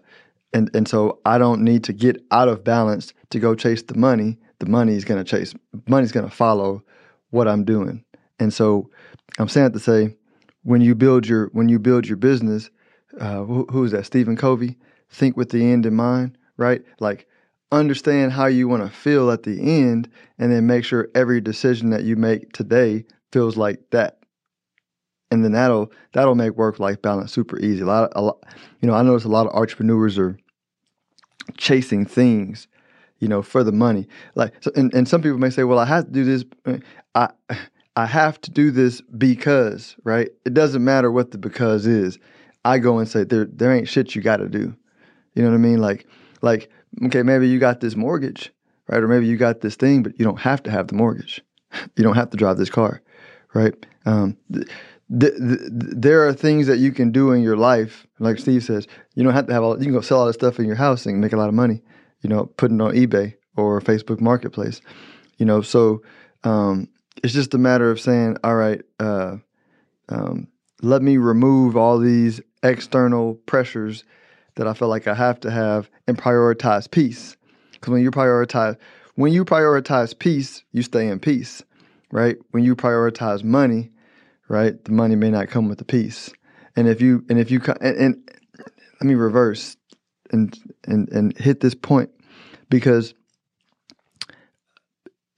and 0.52 0.70
and 0.74 0.86
so 0.88 1.20
I 1.24 1.38
don't 1.38 1.62
need 1.62 1.84
to 1.84 1.92
get 1.92 2.22
out 2.30 2.48
of 2.48 2.64
balance 2.64 3.12
to 3.30 3.38
go 3.38 3.54
chase 3.54 3.82
the 3.82 3.96
money. 3.96 4.38
The 4.58 4.66
money 4.66 4.94
is 4.94 5.04
going 5.04 5.22
to 5.22 5.28
chase. 5.28 5.54
Money's 5.88 6.12
going 6.12 6.28
to 6.28 6.34
follow 6.34 6.82
what 7.30 7.48
I'm 7.48 7.64
doing. 7.64 8.04
And 8.38 8.52
so 8.52 8.90
I'm 9.38 9.48
saying 9.48 9.72
to 9.72 9.78
say, 9.78 10.16
when 10.62 10.80
you 10.80 10.94
build 10.94 11.26
your 11.26 11.48
when 11.52 11.68
you 11.68 11.78
build 11.78 12.06
your 12.06 12.16
business, 12.16 12.70
uh, 13.18 13.44
who, 13.44 13.66
who 13.70 13.84
is 13.84 13.92
that? 13.92 14.06
Stephen 14.06 14.36
Covey. 14.36 14.76
Think 15.12 15.36
with 15.36 15.50
the 15.50 15.72
end 15.72 15.86
in 15.86 15.94
mind, 15.94 16.38
right? 16.56 16.82
Like 17.00 17.26
understand 17.72 18.32
how 18.32 18.46
you 18.46 18.68
want 18.68 18.82
to 18.84 18.90
feel 18.90 19.30
at 19.30 19.42
the 19.42 19.60
end, 19.60 20.08
and 20.38 20.52
then 20.52 20.66
make 20.66 20.84
sure 20.84 21.08
every 21.14 21.40
decision 21.40 21.90
that 21.90 22.04
you 22.04 22.16
make 22.16 22.52
today 22.52 23.04
feels 23.32 23.56
like 23.56 23.80
that 23.90 24.19
and 25.30 25.44
then 25.44 25.52
that'll 25.52 25.92
that'll 26.12 26.34
make 26.34 26.56
work 26.56 26.78
life 26.78 27.00
balance 27.00 27.32
super 27.32 27.58
easy. 27.58 27.82
A 27.82 27.86
lot, 27.86 28.12
a 28.14 28.22
lot, 28.22 28.42
you 28.80 28.88
know, 28.88 28.94
I 28.94 29.02
notice 29.02 29.24
a 29.24 29.28
lot 29.28 29.46
of 29.46 29.54
entrepreneurs 29.54 30.18
are 30.18 30.36
chasing 31.56 32.04
things, 32.04 32.68
you 33.18 33.28
know, 33.28 33.42
for 33.42 33.62
the 33.64 33.72
money. 33.72 34.08
Like, 34.34 34.54
so, 34.60 34.70
and 34.74 34.92
and 34.94 35.08
some 35.08 35.22
people 35.22 35.38
may 35.38 35.50
say, 35.50 35.64
well, 35.64 35.78
I 35.78 35.86
have 35.86 36.06
to 36.06 36.10
do 36.10 36.24
this. 36.24 36.44
Uh, 36.64 36.78
I 37.14 37.30
I 37.96 38.06
have 38.06 38.40
to 38.42 38.50
do 38.50 38.70
this 38.70 39.00
because, 39.00 39.96
right? 40.04 40.28
It 40.44 40.54
doesn't 40.54 40.84
matter 40.84 41.10
what 41.10 41.30
the 41.30 41.38
because 41.38 41.86
is. 41.86 42.18
I 42.64 42.78
go 42.78 42.98
and 42.98 43.08
say 43.08 43.24
there 43.24 43.46
there 43.46 43.74
ain't 43.74 43.88
shit 43.88 44.14
you 44.14 44.22
got 44.22 44.38
to 44.38 44.48
do. 44.48 44.74
You 45.34 45.42
know 45.42 45.50
what 45.50 45.56
I 45.56 45.58
mean? 45.58 45.78
Like 45.78 46.06
like 46.42 46.70
okay, 47.04 47.22
maybe 47.22 47.48
you 47.48 47.58
got 47.58 47.80
this 47.80 47.96
mortgage, 47.96 48.52
right? 48.88 49.02
Or 49.02 49.08
maybe 49.08 49.26
you 49.26 49.36
got 49.36 49.60
this 49.60 49.76
thing, 49.76 50.02
but 50.02 50.18
you 50.18 50.24
don't 50.24 50.40
have 50.40 50.62
to 50.64 50.70
have 50.70 50.88
the 50.88 50.94
mortgage. 50.94 51.40
You 51.96 52.02
don't 52.02 52.16
have 52.16 52.30
to 52.30 52.36
drive 52.36 52.56
this 52.56 52.68
car, 52.68 53.00
right? 53.54 53.72
Um, 54.04 54.36
th- 54.52 54.66
th- 55.18 55.36
th- 55.36 55.60
there 55.70 56.26
are 56.26 56.32
things 56.32 56.66
that 56.66 56.78
you 56.78 56.92
can 56.92 57.10
do 57.10 57.32
in 57.32 57.42
your 57.42 57.56
life, 57.56 58.06
like 58.18 58.38
Steve 58.38 58.64
says. 58.64 58.86
You 59.14 59.24
don't 59.24 59.32
have 59.32 59.46
to 59.46 59.52
have 59.52 59.62
all. 59.62 59.78
You 59.78 59.84
can 59.84 59.92
go 59.92 60.00
sell 60.00 60.20
all 60.20 60.26
this 60.26 60.36
stuff 60.36 60.58
in 60.58 60.66
your 60.66 60.76
house 60.76 61.06
and 61.06 61.20
make 61.20 61.32
a 61.32 61.36
lot 61.36 61.48
of 61.48 61.54
money. 61.54 61.82
You 62.22 62.28
know, 62.28 62.46
putting 62.46 62.80
it 62.80 62.82
on 62.82 62.94
eBay 62.94 63.34
or 63.56 63.80
Facebook 63.80 64.20
Marketplace. 64.20 64.80
You 65.38 65.46
know, 65.46 65.62
so 65.62 66.02
um, 66.44 66.88
it's 67.22 67.32
just 67.32 67.54
a 67.54 67.58
matter 67.58 67.90
of 67.90 68.00
saying, 68.00 68.36
all 68.44 68.56
right, 68.56 68.82
uh, 68.98 69.36
um, 70.08 70.48
let 70.82 71.02
me 71.02 71.16
remove 71.16 71.76
all 71.76 71.98
these 71.98 72.40
external 72.62 73.34
pressures 73.46 74.04
that 74.56 74.66
I 74.66 74.74
feel 74.74 74.88
like 74.88 75.06
I 75.06 75.14
have 75.14 75.40
to 75.40 75.50
have 75.50 75.90
and 76.06 76.18
prioritize 76.18 76.90
peace. 76.90 77.36
Because 77.72 77.90
when 77.90 78.02
you 78.02 78.10
prioritize, 78.10 78.76
when 79.14 79.32
you 79.32 79.44
prioritize 79.44 80.18
peace, 80.18 80.62
you 80.72 80.82
stay 80.82 81.08
in 81.08 81.18
peace, 81.18 81.62
right? 82.10 82.36
When 82.50 82.64
you 82.64 82.76
prioritize 82.76 83.42
money, 83.44 83.90
right? 84.50 84.84
The 84.84 84.90
money 84.90 85.14
may 85.14 85.30
not 85.30 85.48
come 85.48 85.68
with 85.68 85.78
the 85.78 85.84
peace. 85.84 86.28
And 86.74 86.88
if 86.88 87.00
you 87.00 87.24
and 87.30 87.38
if 87.38 87.50
you 87.50 87.60
and, 87.80 87.96
and 87.96 88.30
let 89.00 89.06
me 89.06 89.14
reverse 89.14 89.76
and 90.32 90.58
and 90.86 91.08
and 91.10 91.38
hit 91.38 91.60
this 91.60 91.74
point 91.74 92.10
because 92.68 93.14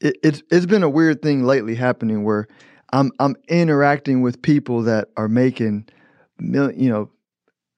it, 0.01 0.17
it's 0.23 0.43
it's 0.51 0.67
been 0.67 0.83
a 0.83 0.89
weird 0.89 1.21
thing 1.21 1.45
lately 1.45 1.75
happening 1.75 2.25
where 2.25 2.49
I'm 2.93 3.13
I'm 3.21 3.37
interacting 3.49 4.23
with 4.23 4.41
people 4.41 4.83
that 4.85 5.09
are 5.17 5.29
making 5.29 5.89
mil, 6.39 6.73
you 6.73 6.89
know 6.89 7.11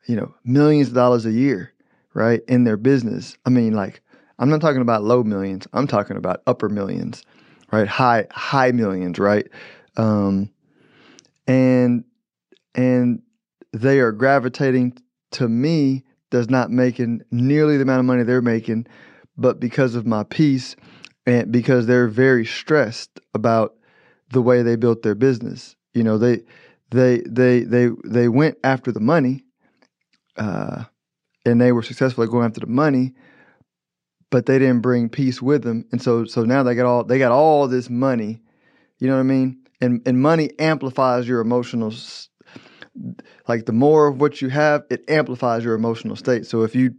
you 0.06 0.14
know 0.14 0.32
millions 0.44 0.88
of 0.88 0.94
dollars 0.94 1.26
a 1.26 1.32
year 1.32 1.72
right 2.14 2.42
in 2.46 2.62
their 2.62 2.76
business. 2.76 3.36
I 3.44 3.50
mean 3.50 3.74
like 3.74 4.00
I'm 4.38 4.50
not 4.50 4.60
talking 4.60 4.82
about 4.82 5.02
low 5.02 5.24
millions. 5.24 5.66
I'm 5.72 5.88
talking 5.88 6.16
about 6.16 6.42
upper 6.46 6.68
millions, 6.68 7.24
right? 7.72 7.88
High 7.88 8.28
high 8.30 8.70
millions, 8.70 9.18
right? 9.18 9.48
Um, 9.96 10.50
and 11.46 12.04
and 12.74 13.22
they 13.72 14.00
are 14.00 14.12
gravitating 14.12 14.96
to 15.32 15.48
me 15.48 16.04
does 16.30 16.48
not 16.48 16.70
making 16.70 17.22
nearly 17.30 17.76
the 17.76 17.82
amount 17.82 18.00
of 18.00 18.06
money 18.06 18.22
they're 18.22 18.42
making 18.42 18.86
but 19.36 19.60
because 19.60 19.94
of 19.94 20.06
my 20.06 20.22
peace 20.24 20.76
and 21.26 21.50
because 21.50 21.86
they're 21.86 22.08
very 22.08 22.44
stressed 22.44 23.20
about 23.34 23.74
the 24.30 24.42
way 24.42 24.62
they 24.62 24.76
built 24.76 25.02
their 25.02 25.14
business. 25.14 25.76
You 25.92 26.02
know 26.02 26.18
they 26.18 26.42
they 26.90 27.22
they 27.26 27.60
they 27.60 27.90
they 28.04 28.28
went 28.28 28.58
after 28.64 28.92
the 28.92 29.00
money 29.00 29.44
uh, 30.36 30.84
and 31.44 31.60
they 31.60 31.72
were 31.72 31.82
successful 31.82 32.24
at 32.24 32.30
going 32.30 32.46
after 32.46 32.60
the 32.60 32.66
money 32.66 33.14
but 34.30 34.46
they 34.46 34.58
didn't 34.58 34.80
bring 34.80 35.08
peace 35.08 35.40
with 35.40 35.62
them. 35.62 35.84
And 35.92 36.02
so 36.02 36.24
so 36.24 36.42
now 36.42 36.64
they 36.64 36.74
got 36.74 36.86
all 36.86 37.04
they 37.04 37.18
got 37.18 37.30
all 37.32 37.68
this 37.68 37.88
money. 37.88 38.40
You 38.98 39.08
know 39.08 39.14
what 39.14 39.20
i 39.20 39.24
mean 39.24 39.63
and 39.80 40.00
and 40.06 40.20
money 40.20 40.50
amplifies 40.58 41.26
your 41.28 41.40
emotional 41.40 41.92
like 43.48 43.66
the 43.66 43.72
more 43.72 44.06
of 44.06 44.20
what 44.20 44.40
you 44.40 44.48
have 44.48 44.84
it 44.90 45.08
amplifies 45.08 45.64
your 45.64 45.74
emotional 45.74 46.16
state. 46.16 46.46
So 46.46 46.62
if 46.62 46.74
you 46.74 46.94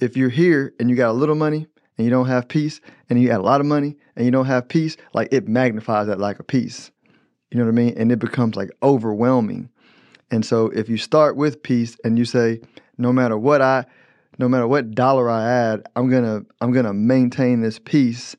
if 0.00 0.16
you're 0.16 0.28
here 0.28 0.74
and 0.78 0.90
you 0.90 0.96
got 0.96 1.10
a 1.10 1.12
little 1.12 1.34
money 1.34 1.66
and 1.96 2.04
you 2.04 2.10
don't 2.10 2.26
have 2.26 2.48
peace 2.48 2.80
and 3.08 3.20
you 3.20 3.28
got 3.28 3.40
a 3.40 3.44
lot 3.44 3.60
of 3.60 3.66
money 3.66 3.96
and 4.16 4.24
you 4.24 4.30
don't 4.30 4.46
have 4.46 4.68
peace 4.68 4.96
like 5.12 5.28
it 5.32 5.48
magnifies 5.48 6.06
that 6.06 6.18
lack 6.18 6.38
of 6.38 6.46
peace. 6.46 6.90
You 7.50 7.58
know 7.58 7.64
what 7.64 7.72
i 7.72 7.74
mean? 7.74 7.94
And 7.96 8.10
it 8.10 8.18
becomes 8.18 8.56
like 8.56 8.70
overwhelming. 8.82 9.70
And 10.30 10.44
so 10.44 10.66
if 10.66 10.88
you 10.88 10.96
start 10.96 11.36
with 11.36 11.62
peace 11.62 11.96
and 12.04 12.18
you 12.18 12.24
say 12.24 12.60
no 12.98 13.12
matter 13.12 13.36
what 13.36 13.60
i 13.62 13.84
no 14.38 14.48
matter 14.48 14.66
what 14.66 14.92
dollar 14.92 15.30
i 15.30 15.48
add 15.48 15.86
i'm 15.94 16.08
gonna 16.08 16.42
i'm 16.60 16.72
gonna 16.72 16.94
maintain 16.94 17.60
this 17.60 17.78
peace 17.78 18.34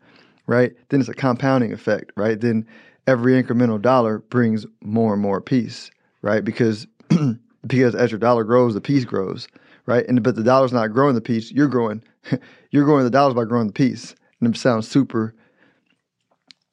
right 0.48 0.74
then 0.90 1.00
it's 1.00 1.10
a 1.10 1.14
compounding 1.14 1.72
effect 1.72 2.12
right? 2.18 2.40
Then 2.40 2.66
every 3.08 3.42
incremental 3.42 3.82
dollar 3.82 4.20
brings 4.20 4.66
more 4.82 5.14
and 5.14 5.22
more 5.22 5.42
peace, 5.42 5.92
right? 6.22 6.44
Because 6.44 6.88
because 7.68 7.96
as 7.96 8.12
your 8.12 8.20
dollar 8.20 8.44
grows, 8.44 8.74
the 8.74 8.82
peace 8.82 9.06
grows, 9.06 9.48
right? 9.86 10.06
And 10.08 10.22
but 10.24 10.36
the 10.36 10.44
dollar's 10.44 10.74
not 10.74 10.92
growing 10.94 11.16
the 11.16 11.22
peace, 11.22 11.52
you're 11.52 11.68
growing 11.68 12.04
you're 12.72 12.86
growing 12.86 13.04
the 13.04 13.10
dollars 13.10 13.34
by 13.34 13.46
growing 13.46 13.68
the 13.68 13.74
peace. 13.74 14.16
And 14.42 14.54
it 14.54 14.60
sounds 14.60 14.88
super, 14.88 15.34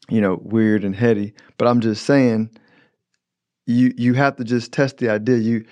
you 0.08 0.20
know, 0.20 0.40
weird 0.42 0.84
and 0.84 0.96
heady. 0.96 1.32
But 1.58 1.68
I'm 1.68 1.80
just 1.80 2.04
saying 2.04 2.50
you 3.66 3.94
you 3.96 4.14
have 4.14 4.36
to 4.36 4.44
just 4.44 4.72
test 4.72 4.98
the 4.98 5.10
idea. 5.10 5.36
You 5.36 5.64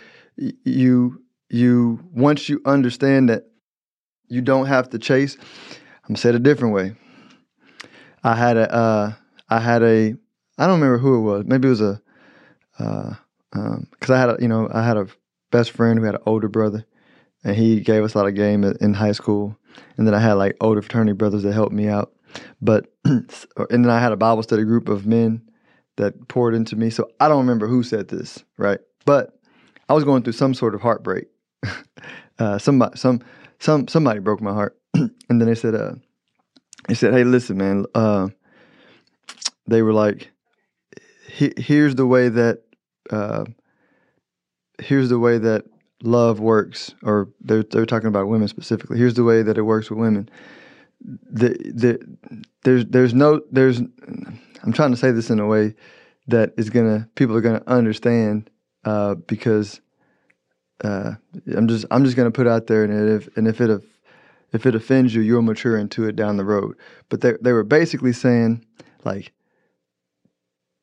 you 0.64 1.22
you 1.48 2.00
once 2.12 2.48
you 2.48 2.60
understand 2.64 3.28
that 3.28 3.44
you 4.28 4.40
don't 4.40 4.66
have 4.66 4.90
to 4.90 4.98
chase. 4.98 5.36
I'm 6.08 6.14
it 6.14 6.34
a 6.34 6.38
different 6.38 6.74
way. 6.74 6.94
I 8.22 8.34
had 8.36 8.56
a 8.56 8.72
uh, 8.72 9.12
I 9.48 9.60
had 9.60 9.82
a 9.82 10.14
I 10.60 10.66
don't 10.66 10.78
remember 10.78 10.98
who 10.98 11.16
it 11.16 11.22
was. 11.22 11.44
Maybe 11.46 11.68
it 11.68 11.70
was 11.70 11.80
a 11.80 12.02
because 12.76 13.16
uh, 13.54 13.58
um, 13.58 13.86
I 14.08 14.18
had 14.18 14.28
a 14.28 14.36
you 14.40 14.46
know 14.46 14.68
I 14.72 14.84
had 14.84 14.98
a 14.98 15.08
best 15.50 15.70
friend 15.70 15.98
who 15.98 16.04
had 16.04 16.16
an 16.16 16.22
older 16.26 16.48
brother, 16.48 16.84
and 17.42 17.56
he 17.56 17.80
gave 17.80 18.04
us 18.04 18.14
a 18.14 18.18
lot 18.18 18.28
of 18.28 18.34
game 18.34 18.62
in 18.62 18.92
high 18.92 19.12
school. 19.12 19.56
And 19.96 20.06
then 20.06 20.14
I 20.14 20.20
had 20.20 20.34
like 20.34 20.56
older 20.60 20.82
fraternity 20.82 21.14
brothers 21.14 21.44
that 21.44 21.52
helped 21.54 21.72
me 21.72 21.88
out. 21.88 22.12
But 22.60 22.92
and 23.04 23.24
then 23.70 23.88
I 23.88 24.00
had 24.00 24.12
a 24.12 24.18
Bible 24.18 24.42
study 24.42 24.64
group 24.64 24.88
of 24.88 25.06
men 25.06 25.40
that 25.96 26.28
poured 26.28 26.54
into 26.54 26.76
me. 26.76 26.90
So 26.90 27.10
I 27.20 27.28
don't 27.28 27.40
remember 27.40 27.66
who 27.66 27.82
said 27.82 28.08
this, 28.08 28.44
right? 28.58 28.80
But 29.06 29.38
I 29.88 29.94
was 29.94 30.04
going 30.04 30.22
through 30.22 30.34
some 30.34 30.52
sort 30.52 30.74
of 30.74 30.82
heartbreak. 30.82 31.26
uh, 32.38 32.58
somebody, 32.58 32.98
some, 32.98 33.22
some, 33.58 33.88
somebody 33.88 34.20
broke 34.20 34.42
my 34.42 34.52
heart, 34.52 34.78
and 34.94 35.10
then 35.28 35.46
they 35.46 35.54
said, 35.54 35.74
uh, 35.74 35.94
they 36.86 36.94
said, 36.94 37.14
"Hey, 37.14 37.24
listen, 37.24 37.56
man." 37.56 37.86
Uh, 37.94 38.28
they 39.66 39.82
were 39.82 39.92
like, 39.92 40.30
"Here's 41.56 41.94
the 41.94 42.06
way 42.06 42.28
that, 42.28 42.62
uh, 43.10 43.44
here's 44.78 45.08
the 45.08 45.18
way 45.18 45.38
that 45.38 45.64
love 46.02 46.40
works." 46.40 46.94
Or 47.02 47.28
they're 47.40 47.62
they're 47.62 47.86
talking 47.86 48.08
about 48.08 48.28
women 48.28 48.48
specifically. 48.48 48.98
Here's 48.98 49.14
the 49.14 49.24
way 49.24 49.42
that 49.42 49.58
it 49.58 49.62
works 49.62 49.90
with 49.90 49.98
women. 49.98 50.28
The 51.00 51.50
the 51.74 51.98
there's 52.64 52.86
there's 52.86 53.14
no 53.14 53.40
there's 53.50 53.80
I'm 53.80 54.72
trying 54.72 54.90
to 54.90 54.96
say 54.96 55.10
this 55.12 55.30
in 55.30 55.40
a 55.40 55.46
way 55.46 55.74
that 56.26 56.52
is 56.56 56.70
gonna 56.70 57.08
people 57.14 57.36
are 57.36 57.40
gonna 57.40 57.62
understand 57.66 58.50
uh, 58.84 59.14
because 59.14 59.80
uh, 60.84 61.14
I'm 61.54 61.68
just 61.68 61.86
I'm 61.90 62.04
just 62.04 62.16
gonna 62.16 62.30
put 62.30 62.46
out 62.46 62.66
there 62.66 62.84
and 62.84 63.10
if 63.10 63.36
and 63.36 63.48
if 63.48 63.60
it 63.60 63.82
if 64.52 64.66
it 64.66 64.74
offends 64.74 65.14
you, 65.14 65.22
you'll 65.22 65.42
mature 65.42 65.78
into 65.78 66.04
it 66.04 66.16
down 66.16 66.36
the 66.36 66.44
road. 66.44 66.76
But 67.08 67.20
they 67.20 67.34
they 67.40 67.52
were 67.52 67.64
basically 67.64 68.12
saying 68.12 68.64
like 69.04 69.32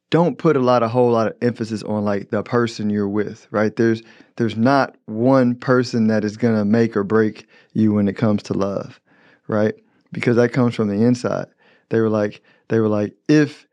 don't 0.10 0.38
put 0.38 0.56
a 0.56 0.62
lot 0.62 0.84
of 0.84 0.92
whole 0.92 1.12
lot 1.12 1.28
of 1.28 1.36
emphasis 1.42 1.84
on 1.84 2.06
like 2.06 2.30
the 2.30 2.44
person 2.44 2.90
you're 2.90 3.10
with, 3.10 3.48
right? 3.52 3.76
There's 3.76 4.02
there's 4.38 4.56
not 4.56 4.96
one 5.06 5.56
person 5.56 6.08
that 6.08 6.24
is 6.24 6.38
gonna 6.38 6.66
make 6.66 6.96
or 6.96 7.04
break 7.04 7.48
you 7.74 7.94
when 7.94 8.08
it 8.08 8.16
comes 8.16 8.44
to 8.44 8.54
love, 8.54 9.00
right? 9.48 9.76
Because 10.12 10.38
that 10.38 10.54
comes 10.54 10.76
from 10.76 10.88
the 10.88 11.04
inside. 11.06 11.48
They 11.90 12.00
were 12.00 12.10
like 12.10 12.42
they 12.70 12.80
were 12.80 12.88
like 12.88 13.16
if 13.28 13.68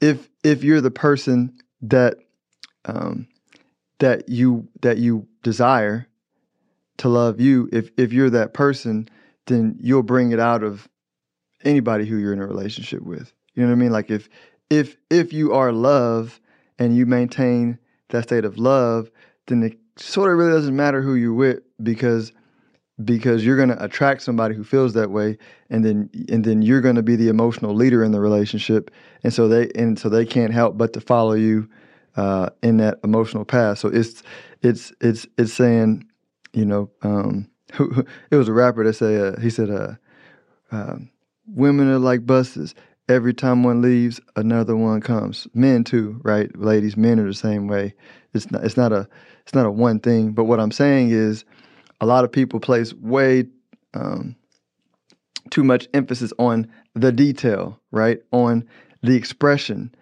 if 0.00 0.28
if 0.42 0.62
you're 0.62 0.80
the 0.80 0.90
person 0.90 1.56
that 1.82 2.16
um, 2.84 3.26
that 3.98 4.28
you 4.28 4.68
that 4.82 4.98
you 4.98 5.26
desire 5.42 6.06
to 6.98 7.08
love 7.08 7.40
you, 7.40 7.68
if 7.72 7.90
if 7.96 8.12
you're 8.12 8.30
that 8.30 8.52
person, 8.52 9.08
then 9.46 9.76
you'll 9.80 10.02
bring 10.02 10.32
it 10.32 10.40
out 10.40 10.62
of 10.62 10.88
anybody 11.64 12.06
who 12.06 12.16
you're 12.16 12.32
in 12.32 12.40
a 12.40 12.46
relationship 12.46 13.02
with. 13.02 13.32
You 13.54 13.62
know 13.62 13.68
what 13.68 13.76
I 13.76 13.78
mean? 13.78 13.92
Like 13.92 14.10
if 14.10 14.28
if 14.70 14.96
if 15.10 15.32
you 15.32 15.52
are 15.52 15.72
love 15.72 16.40
and 16.78 16.96
you 16.96 17.06
maintain 17.06 17.78
that 18.08 18.24
state 18.24 18.44
of 18.44 18.58
love, 18.58 19.10
then 19.46 19.62
it 19.62 19.78
sort 19.96 20.32
of 20.32 20.38
really 20.38 20.52
doesn't 20.52 20.76
matter 20.76 21.02
who 21.02 21.14
you're 21.14 21.34
with 21.34 21.60
because 21.82 22.32
because 23.04 23.44
you're 23.44 23.56
going 23.56 23.68
to 23.68 23.84
attract 23.84 24.22
somebody 24.22 24.54
who 24.54 24.62
feels 24.62 24.92
that 24.94 25.10
way 25.10 25.36
and 25.68 25.84
then 25.84 26.08
and 26.28 26.44
then 26.44 26.62
you're 26.62 26.80
going 26.80 26.94
to 26.94 27.02
be 27.02 27.16
the 27.16 27.28
emotional 27.28 27.74
leader 27.74 28.04
in 28.04 28.12
the 28.12 28.20
relationship. 28.20 28.90
And 29.22 29.32
so 29.32 29.48
they 29.48 29.70
and 29.74 29.98
so 29.98 30.08
they 30.08 30.24
can't 30.24 30.52
help 30.52 30.78
but 30.78 30.92
to 30.92 31.00
follow 31.00 31.32
you 31.32 31.68
uh, 32.16 32.50
in 32.62 32.76
that 32.78 32.98
emotional 33.02 33.44
path. 33.44 33.78
So 33.78 33.88
it's 33.88 34.22
it's 34.62 34.92
it's 35.00 35.26
it's 35.36 35.52
saying 35.52 36.06
you 36.52 36.64
know 36.64 36.90
um, 37.02 37.48
it 38.30 38.36
was 38.36 38.48
a 38.48 38.52
rapper 38.52 38.84
that 38.84 38.94
say 38.94 39.16
uh, 39.16 39.40
he 39.40 39.50
said 39.50 39.70
uh, 39.70 39.94
uh, 40.70 40.96
women 41.46 41.90
are 41.90 41.98
like 41.98 42.26
buses 42.26 42.74
every 43.08 43.34
time 43.34 43.62
one 43.62 43.82
leaves 43.82 44.20
another 44.36 44.76
one 44.76 45.00
comes. 45.00 45.46
Men 45.54 45.84
too 45.84 46.20
right? 46.22 46.54
Ladies 46.56 46.96
men 46.96 47.20
are 47.20 47.26
the 47.26 47.34
same 47.34 47.68
way. 47.68 47.94
It's 48.32 48.50
not 48.50 48.64
it's 48.64 48.76
not 48.76 48.92
a 48.92 49.08
it's 49.42 49.54
not 49.54 49.66
a 49.66 49.70
one 49.70 50.00
thing. 50.00 50.32
But 50.32 50.44
what 50.44 50.60
i'm 50.60 50.72
saying 50.72 51.10
is 51.10 51.44
a 52.00 52.06
lot 52.06 52.24
of 52.24 52.32
people 52.32 52.60
place 52.60 52.92
way 52.94 53.44
um, 53.94 54.36
too 55.50 55.64
much 55.64 55.88
emphasis 55.94 56.32
on 56.38 56.70
the 56.94 57.12
detail, 57.12 57.80
right? 57.90 58.20
On 58.32 58.66
the 59.02 59.14
expression, 59.14 59.94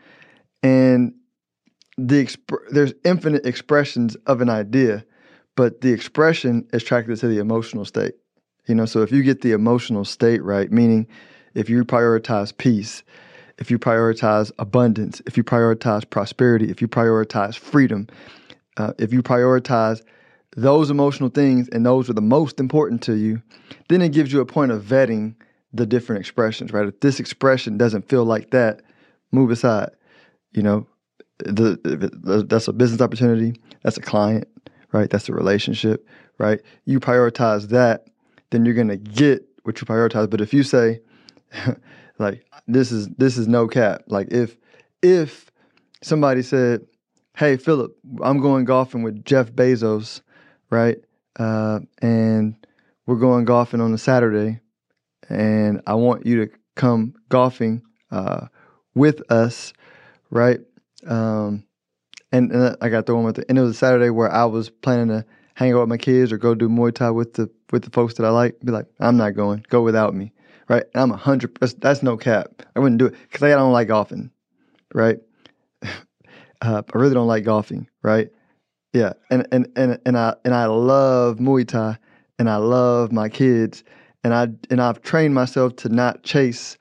and 0.62 1.14
the 1.98 2.24
exp- 2.24 2.70
there's 2.70 2.94
infinite 3.04 3.44
expressions 3.44 4.14
of 4.26 4.40
an 4.40 4.48
idea, 4.48 5.04
but 5.56 5.80
the 5.80 5.92
expression 5.92 6.66
is 6.72 6.82
tracked 6.82 7.08
to 7.08 7.28
the 7.28 7.38
emotional 7.38 7.84
state. 7.84 8.14
You 8.66 8.74
know, 8.74 8.86
so 8.86 9.02
if 9.02 9.10
you 9.10 9.22
get 9.22 9.40
the 9.40 9.52
emotional 9.52 10.04
state 10.04 10.42
right, 10.42 10.70
meaning 10.70 11.06
if 11.54 11.68
you 11.68 11.84
prioritize 11.84 12.56
peace, 12.56 13.02
if 13.58 13.70
you 13.70 13.78
prioritize 13.78 14.50
abundance, 14.58 15.22
if 15.26 15.36
you 15.36 15.44
prioritize 15.44 16.08
prosperity, 16.08 16.70
if 16.70 16.80
you 16.80 16.88
prioritize 16.88 17.56
freedom, 17.56 18.08
uh, 18.76 18.92
if 18.98 19.12
you 19.12 19.22
prioritize 19.22 20.02
those 20.56 20.90
emotional 20.90 21.28
things 21.28 21.68
and 21.68 21.84
those 21.84 22.10
are 22.10 22.14
the 22.14 22.20
most 22.20 22.60
important 22.60 23.02
to 23.02 23.14
you, 23.14 23.42
then 23.88 24.02
it 24.02 24.10
gives 24.10 24.32
you 24.32 24.40
a 24.40 24.46
point 24.46 24.72
of 24.72 24.82
vetting 24.82 25.34
the 25.72 25.86
different 25.86 26.20
expressions, 26.20 26.72
right? 26.72 26.86
If 26.86 27.00
this 27.00 27.20
expression 27.20 27.78
doesn't 27.78 28.08
feel 28.08 28.24
like 28.24 28.50
that, 28.50 28.82
move 29.30 29.50
aside. 29.50 29.90
You 30.52 30.62
know, 30.62 30.86
the, 31.38 31.78
the, 31.82 32.44
that's 32.46 32.68
a 32.68 32.72
business 32.72 33.00
opportunity, 33.00 33.54
that's 33.82 33.96
a 33.96 34.02
client, 34.02 34.46
right? 34.92 35.08
That's 35.08 35.28
a 35.28 35.32
relationship, 35.32 36.06
right? 36.38 36.60
You 36.84 37.00
prioritize 37.00 37.68
that, 37.68 38.06
then 38.50 38.64
you're 38.64 38.74
gonna 38.74 38.96
get 38.96 39.46
what 39.62 39.80
you 39.80 39.86
prioritize. 39.86 40.28
But 40.28 40.40
if 40.40 40.52
you 40.52 40.62
say, 40.62 41.00
like, 42.18 42.44
this 42.66 42.92
is 42.92 43.08
this 43.18 43.36
is 43.36 43.48
no 43.48 43.68
cap, 43.68 44.02
like 44.06 44.28
if 44.30 44.56
if 45.02 45.50
somebody 46.02 46.42
said, 46.42 46.86
Hey 47.36 47.56
Philip, 47.56 47.96
I'm 48.22 48.40
going 48.40 48.64
golfing 48.64 49.02
with 49.02 49.24
Jeff 49.24 49.52
Bezos 49.52 50.20
right? 50.72 50.96
Uh, 51.38 51.80
and 52.00 52.56
we're 53.06 53.16
going 53.16 53.44
golfing 53.44 53.80
on 53.80 53.92
a 53.92 53.98
Saturday, 53.98 54.60
and 55.28 55.82
I 55.86 55.94
want 55.94 56.26
you 56.26 56.46
to 56.46 56.52
come 56.74 57.14
golfing 57.28 57.82
uh, 58.10 58.46
with 58.94 59.22
us, 59.30 59.72
right? 60.30 60.60
Um, 61.06 61.64
and, 62.32 62.50
and 62.50 62.76
I 62.80 62.88
got 62.88 63.06
the 63.06 63.14
one 63.14 63.24
with 63.24 63.36
the, 63.36 63.44
and 63.48 63.58
it 63.58 63.60
was 63.60 63.72
a 63.72 63.78
Saturday 63.78 64.10
where 64.10 64.32
I 64.32 64.46
was 64.46 64.70
planning 64.70 65.08
to 65.08 65.26
hang 65.54 65.74
out 65.74 65.80
with 65.80 65.88
my 65.90 65.98
kids 65.98 66.32
or 66.32 66.38
go 66.38 66.54
do 66.54 66.68
Muay 66.68 66.94
Thai 66.94 67.10
with 67.10 67.34
the 67.34 67.50
with 67.70 67.84
the 67.84 67.90
folks 67.90 68.14
that 68.14 68.24
I 68.24 68.30
like. 68.30 68.58
Be 68.60 68.72
like, 68.72 68.86
I'm 68.98 69.18
not 69.18 69.34
going. 69.34 69.64
Go 69.68 69.82
without 69.82 70.14
me, 70.14 70.32
right? 70.72 70.84
And 70.94 71.02
I'm 71.02 71.10
a 71.12 71.16
hundred. 71.16 71.56
That's, 71.60 71.74
that's 71.74 72.02
no 72.02 72.16
cap. 72.16 72.62
I 72.74 72.80
wouldn't 72.80 72.98
do 72.98 73.06
it 73.06 73.14
because 73.22 73.42
I 73.42 73.50
don't 73.50 73.72
like 73.72 73.88
golfing, 73.88 74.30
right? 74.94 75.18
Uh, 76.64 76.80
I 76.94 76.96
really 76.96 77.12
don't 77.12 77.26
like 77.26 77.42
golfing, 77.42 77.88
right? 78.04 78.30
Yeah, 78.92 79.14
and 79.32 79.48
and 79.50 79.66
and 79.74 79.98
and 80.06 80.16
I 80.16 80.36
and 80.44 80.54
I 80.54 80.66
love 80.66 81.38
Muay 81.38 81.66
Thai, 81.66 81.98
and 82.38 82.48
I 82.48 82.54
love 82.54 83.10
my 83.10 83.28
kids, 83.28 83.82
and 84.22 84.32
I 84.32 84.46
and 84.70 84.80
I've 84.80 85.02
trained 85.02 85.34
myself 85.34 85.74
to 85.78 85.88
not 85.88 86.22
chase 86.22 86.78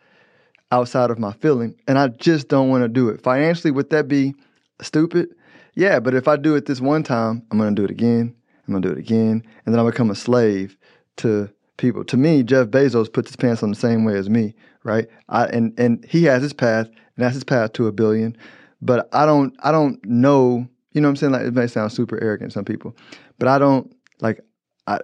outside 0.72 1.10
of 1.10 1.18
my 1.18 1.32
feeling, 1.32 1.74
and 1.88 1.98
I 1.98 2.10
just 2.10 2.48
don't 2.48 2.70
want 2.70 2.84
to 2.84 2.90
do 2.90 3.10
it. 3.10 3.24
Financially, 3.24 3.72
would 3.72 3.90
that 3.90 4.08
be 4.08 4.36
stupid? 4.84 5.30
Yeah, 5.74 6.00
but 6.00 6.14
if 6.14 6.28
I 6.28 6.36
do 6.36 6.54
it 6.54 6.68
this 6.68 6.80
one 6.80 7.02
time, 7.02 7.42
I'm 7.50 7.58
gonna 7.58 7.72
do 7.72 7.84
it 7.84 7.90
again. 7.90 8.36
I'm 8.68 8.76
gonna 8.76 8.88
do 8.88 8.94
it 8.94 9.00
again, 9.00 9.42
and 9.66 9.74
then 9.74 9.80
I 9.84 9.90
become 9.90 10.12
a 10.12 10.16
slave 10.16 10.78
to 11.18 11.50
people. 11.82 12.06
To 12.06 12.18
me, 12.18 12.44
Jeff 12.44 12.68
Bezos 12.68 13.12
puts 13.12 13.30
his 13.30 13.36
pants 13.36 13.64
on 13.64 13.70
the 13.70 13.76
same 13.76 14.06
way 14.06 14.16
as 14.16 14.30
me, 14.30 14.56
right? 14.84 15.08
I 15.28 15.48
and 15.48 15.78
and 15.78 16.06
he 16.08 16.24
has 16.26 16.42
his 16.42 16.54
path, 16.54 16.88
and 16.88 16.98
that's 17.18 17.34
his 17.34 17.44
path 17.44 17.74
to 17.74 17.88
a 17.88 17.92
billion. 17.92 18.38
But 18.82 19.10
I 19.12 19.26
don't 19.26 19.54
I 19.62 19.72
don't 19.72 20.04
know 20.06 20.68
you 20.94 21.02
know 21.02 21.08
what 21.08 21.12
I'm 21.12 21.16
saying? 21.18 21.34
Like 21.34 21.44
it 21.44 21.54
may 21.54 21.68
sound 21.68 21.92
super 21.92 22.22
arrogant 22.22 22.52
to 22.52 22.54
some 22.54 22.66
people, 22.66 22.96
but 23.40 23.48
I 23.48 23.58
don't 23.58 23.94
like 24.22 24.42
I 24.88 25.00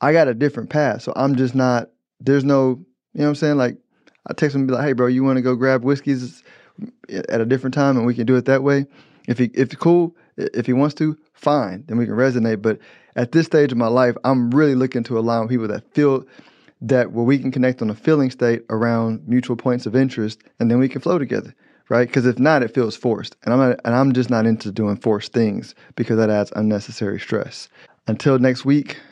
I 0.00 0.12
got 0.12 0.28
a 0.28 0.34
different 0.34 0.70
path. 0.70 1.02
So 1.02 1.12
I'm 1.14 1.36
just 1.36 1.54
not 1.54 1.90
there's 2.20 2.44
no 2.44 2.70
you 3.14 3.20
know 3.20 3.24
what 3.24 3.28
I'm 3.28 3.34
saying? 3.36 3.56
Like 3.56 3.76
I 4.26 4.32
text 4.34 4.54
him 4.54 4.62
and 4.62 4.68
be 4.68 4.74
like, 4.74 4.84
hey 4.84 4.92
bro, 4.92 5.06
you 5.06 5.22
wanna 5.22 5.42
go 5.42 5.54
grab 5.54 5.84
whiskeys 5.84 6.42
at 7.08 7.40
a 7.40 7.46
different 7.46 7.74
time 7.74 7.96
and 7.96 8.06
we 8.06 8.14
can 8.14 8.26
do 8.26 8.36
it 8.36 8.46
that 8.46 8.62
way? 8.62 8.86
If 9.28 9.38
he 9.38 9.44
if 9.54 9.72
it's 9.72 9.76
cool, 9.76 10.16
if 10.36 10.66
he 10.66 10.72
wants 10.72 10.94
to, 10.96 11.16
fine, 11.34 11.84
then 11.86 11.98
we 11.98 12.06
can 12.06 12.14
resonate. 12.14 12.62
But 12.62 12.78
at 13.16 13.32
this 13.32 13.46
stage 13.46 13.72
of 13.72 13.78
my 13.78 13.88
life, 13.88 14.16
I'm 14.24 14.50
really 14.50 14.74
looking 14.74 15.02
to 15.04 15.18
align 15.18 15.48
people 15.48 15.68
that 15.68 15.92
feel 15.94 16.24
that 16.80 17.12
where 17.12 17.24
we 17.24 17.38
can 17.38 17.52
connect 17.52 17.82
on 17.82 17.90
a 17.90 17.94
feeling 17.94 18.30
state 18.30 18.64
around 18.70 19.26
mutual 19.26 19.56
points 19.56 19.86
of 19.86 19.94
interest 19.94 20.42
and 20.58 20.70
then 20.70 20.78
we 20.78 20.88
can 20.88 21.00
flow 21.00 21.18
together 21.18 21.54
right? 21.92 22.08
Because 22.08 22.24
if 22.24 22.38
not, 22.38 22.62
it 22.62 22.72
feels 22.74 22.96
forced, 22.96 23.36
and 23.44 23.52
I'm 23.52 23.60
not, 23.60 23.80
and 23.84 23.94
I'm 23.94 24.14
just 24.14 24.30
not 24.30 24.46
into 24.46 24.72
doing 24.72 24.96
forced 24.96 25.34
things 25.34 25.74
because 25.94 26.16
that 26.16 26.30
adds 26.30 26.50
unnecessary 26.56 27.20
stress. 27.20 27.68
Until 28.06 28.38
next 28.38 28.64
week, 28.64 28.98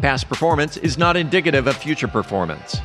Past 0.00 0.28
performance 0.28 0.76
is 0.76 0.96
not 0.96 1.16
indicative 1.16 1.66
of 1.66 1.76
future 1.76 2.06
performance. 2.06 2.76